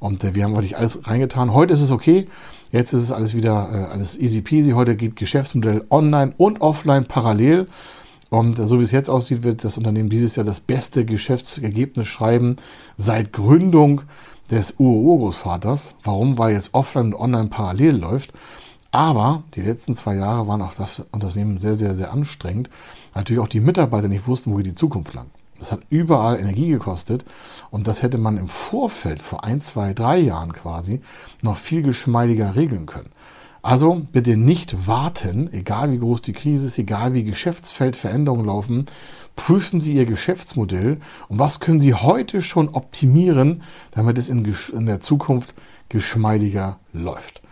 Und 0.00 0.24
äh, 0.24 0.34
wir 0.34 0.44
haben 0.44 0.54
wirklich 0.54 0.76
alles 0.76 1.06
reingetan. 1.06 1.52
Heute 1.52 1.74
ist 1.74 1.80
es 1.80 1.90
okay. 1.90 2.28
Jetzt 2.70 2.92
ist 2.92 3.02
es 3.02 3.12
alles 3.12 3.34
wieder 3.34 3.68
äh, 3.72 3.92
alles 3.92 4.18
easy 4.18 4.42
peasy. 4.42 4.72
Heute 4.72 4.96
geht 4.96 5.16
Geschäftsmodell 5.16 5.84
online 5.90 6.34
und 6.36 6.60
offline 6.60 7.06
parallel. 7.06 7.68
Und 8.30 8.58
äh, 8.58 8.66
so 8.66 8.78
wie 8.78 8.84
es 8.84 8.90
jetzt 8.90 9.08
aussieht, 9.08 9.42
wird 9.42 9.64
das 9.64 9.78
Unternehmen 9.78 10.10
dieses 10.10 10.36
Jahr 10.36 10.44
das 10.44 10.60
beste 10.60 11.04
Geschäftsergebnis 11.04 12.06
schreiben 12.06 12.56
seit 12.96 13.32
Gründung 13.32 14.02
des 14.50 14.74
Urgroßvaters. 14.78 15.96
Warum? 16.02 16.38
Weil 16.38 16.54
jetzt 16.54 16.74
offline 16.74 17.12
und 17.12 17.20
online 17.20 17.48
parallel 17.48 17.96
läuft. 17.96 18.32
Aber 18.90 19.42
die 19.54 19.60
letzten 19.60 19.94
zwei 19.94 20.14
Jahre 20.14 20.46
waren 20.46 20.62
auch 20.62 20.74
das 20.74 21.04
Unternehmen 21.12 21.58
sehr, 21.58 21.76
sehr, 21.76 21.94
sehr 21.94 22.12
anstrengend. 22.12 22.70
Natürlich 23.14 23.42
auch 23.42 23.48
die 23.48 23.60
Mitarbeiter 23.60 24.08
nicht 24.08 24.26
wussten, 24.26 24.52
wo 24.52 24.56
geht 24.56 24.66
die 24.66 24.74
Zukunft 24.74 25.14
lang. 25.14 25.26
Das 25.58 25.72
hat 25.72 25.80
überall 25.90 26.38
Energie 26.38 26.70
gekostet 26.70 27.24
und 27.70 27.88
das 27.88 28.02
hätte 28.02 28.18
man 28.18 28.36
im 28.36 28.48
Vorfeld 28.48 29.22
vor 29.22 29.44
ein, 29.44 29.60
zwei, 29.60 29.92
drei 29.92 30.18
Jahren 30.18 30.52
quasi 30.52 31.00
noch 31.42 31.56
viel 31.56 31.82
geschmeidiger 31.82 32.54
regeln 32.54 32.86
können. 32.86 33.10
Also 33.60 34.06
bitte 34.12 34.36
nicht 34.36 34.86
warten, 34.86 35.52
egal 35.52 35.90
wie 35.90 35.98
groß 35.98 36.22
die 36.22 36.32
Krise 36.32 36.66
ist, 36.66 36.78
egal 36.78 37.12
wie 37.14 37.24
Geschäftsfeldveränderungen 37.24 38.46
laufen, 38.46 38.86
prüfen 39.34 39.80
Sie 39.80 39.94
Ihr 39.94 40.06
Geschäftsmodell 40.06 40.98
und 41.28 41.38
was 41.38 41.58
können 41.58 41.80
Sie 41.80 41.94
heute 41.94 42.40
schon 42.40 42.68
optimieren, 42.68 43.62
damit 43.90 44.16
es 44.16 44.28
in, 44.28 44.44
in 44.72 44.86
der 44.86 45.00
Zukunft 45.00 45.54
geschmeidiger 45.88 46.78
läuft. 46.92 47.42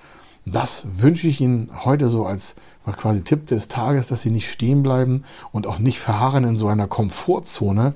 Das 0.48 0.84
wünsche 1.02 1.26
ich 1.26 1.40
Ihnen 1.40 1.70
heute 1.84 2.08
so 2.08 2.24
als 2.24 2.54
quasi 2.86 3.22
Tipp 3.22 3.48
des 3.48 3.66
Tages, 3.66 4.06
dass 4.06 4.22
Sie 4.22 4.30
nicht 4.30 4.48
stehen 4.48 4.84
bleiben 4.84 5.24
und 5.50 5.66
auch 5.66 5.80
nicht 5.80 5.98
verharren 5.98 6.44
in 6.44 6.56
so 6.56 6.68
einer 6.68 6.86
Komfortzone, 6.86 7.94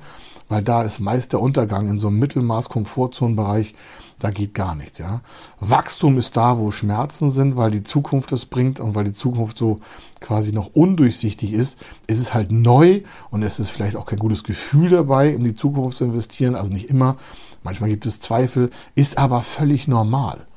weil 0.48 0.60
da 0.64 0.82
ist 0.82 0.98
meist 0.98 1.32
der 1.32 1.40
Untergang 1.40 1.88
in 1.88 2.00
so 2.00 2.08
einem 2.08 2.18
Mittelmaß-Komfortzonenbereich. 2.18 3.74
Da 4.18 4.30
geht 4.30 4.52
gar 4.52 4.74
nichts, 4.74 4.98
ja. 4.98 5.20
Wachstum 5.60 6.18
ist 6.18 6.36
da, 6.36 6.58
wo 6.58 6.72
Schmerzen 6.72 7.30
sind, 7.30 7.56
weil 7.56 7.70
die 7.70 7.84
Zukunft 7.84 8.32
es 8.32 8.46
bringt 8.46 8.80
und 8.80 8.96
weil 8.96 9.04
die 9.04 9.12
Zukunft 9.12 9.56
so 9.56 9.78
quasi 10.20 10.52
noch 10.52 10.74
undurchsichtig 10.74 11.52
ist. 11.52 11.78
Es 12.08 12.18
ist 12.18 12.34
halt 12.34 12.50
neu 12.50 13.02
und 13.30 13.44
es 13.44 13.60
ist 13.60 13.70
vielleicht 13.70 13.94
auch 13.94 14.06
kein 14.06 14.18
gutes 14.18 14.42
Gefühl 14.42 14.90
dabei, 14.90 15.28
in 15.28 15.44
die 15.44 15.54
Zukunft 15.54 15.98
zu 15.98 16.04
investieren. 16.04 16.56
Also 16.56 16.72
nicht 16.72 16.90
immer. 16.90 17.16
Manchmal 17.62 17.90
gibt 17.90 18.06
es 18.06 18.18
Zweifel, 18.18 18.70
ist 18.96 19.18
aber 19.18 19.40
völlig 19.40 19.86
normal. 19.86 20.48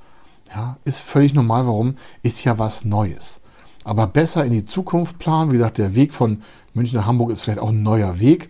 Ja, 0.54 0.78
ist 0.84 1.00
völlig 1.00 1.34
normal. 1.34 1.66
Warum? 1.66 1.94
Ist 2.22 2.44
ja 2.44 2.60
was 2.60 2.86
Neues. 2.86 3.42
Aber 3.84 4.06
besser 4.08 4.46
in 4.46 4.52
die 4.52 4.64
Zukunft 4.64 5.18
planen. 5.18 5.52
Wie 5.52 5.58
gesagt, 5.58 5.80
der 5.80 5.96
Weg 5.96 6.14
von 6.14 6.44
München 6.74 6.98
nach 6.98 7.08
Hamburg 7.08 7.32
ist 7.32 7.42
vielleicht 7.42 7.60
auch 7.60 7.70
ein 7.70 7.82
neuer 7.82 8.20
Weg. 8.20 8.50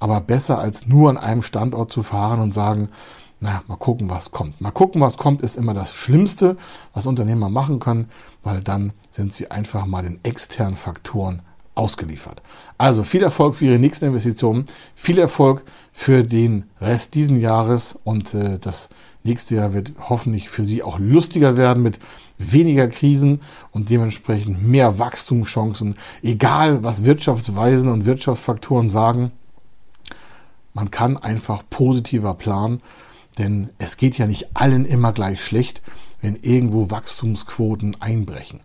Aber 0.00 0.20
besser 0.20 0.58
als 0.58 0.86
nur 0.86 1.10
an 1.10 1.16
einem 1.16 1.42
Standort 1.42 1.92
zu 1.92 2.02
fahren 2.02 2.40
und 2.40 2.52
sagen, 2.52 2.88
naja, 3.40 3.62
mal 3.68 3.76
gucken, 3.76 4.10
was 4.10 4.30
kommt. 4.30 4.60
Mal 4.60 4.72
gucken, 4.72 5.00
was 5.00 5.16
kommt, 5.16 5.42
ist 5.42 5.56
immer 5.56 5.74
das 5.74 5.94
Schlimmste, 5.94 6.56
was 6.92 7.06
Unternehmer 7.06 7.48
machen 7.48 7.78
können, 7.78 8.08
weil 8.42 8.60
dann 8.60 8.92
sind 9.10 9.32
sie 9.32 9.50
einfach 9.50 9.86
mal 9.86 10.02
den 10.02 10.18
externen 10.24 10.76
Faktoren 10.76 11.42
ausgeliefert. 11.74 12.42
Also 12.78 13.02
viel 13.02 13.22
Erfolg 13.22 13.54
für 13.54 13.66
Ihre 13.66 13.78
nächsten 13.78 14.06
Investitionen, 14.06 14.64
viel 14.94 15.18
Erfolg 15.18 15.64
für 15.92 16.22
den 16.22 16.64
Rest 16.80 17.14
diesen 17.14 17.38
Jahres 17.38 17.98
und 18.04 18.34
äh, 18.34 18.58
das 18.58 18.88
nächste 19.24 19.56
Jahr 19.56 19.72
wird 19.72 19.92
hoffentlich 20.08 20.48
für 20.48 20.64
Sie 20.64 20.82
auch 20.82 20.98
lustiger 20.98 21.56
werden 21.56 21.82
mit 21.82 21.98
weniger 22.38 22.88
Krisen 22.88 23.40
und 23.72 23.90
dementsprechend 23.90 24.62
mehr 24.62 24.98
Wachstumschancen, 24.98 25.96
egal 26.22 26.84
was 26.84 27.04
Wirtschaftsweisen 27.04 27.88
und 27.88 28.06
Wirtschaftsfaktoren 28.06 28.88
sagen. 28.88 29.32
Man 30.74 30.90
kann 30.90 31.16
einfach 31.16 31.62
positiver 31.70 32.34
planen, 32.34 32.80
denn 33.38 33.70
es 33.78 33.96
geht 33.96 34.18
ja 34.18 34.26
nicht 34.26 34.56
allen 34.56 34.84
immer 34.84 35.12
gleich 35.12 35.42
schlecht, 35.42 35.82
wenn 36.20 36.36
irgendwo 36.36 36.90
Wachstumsquoten 36.90 37.96
einbrechen. 38.00 38.60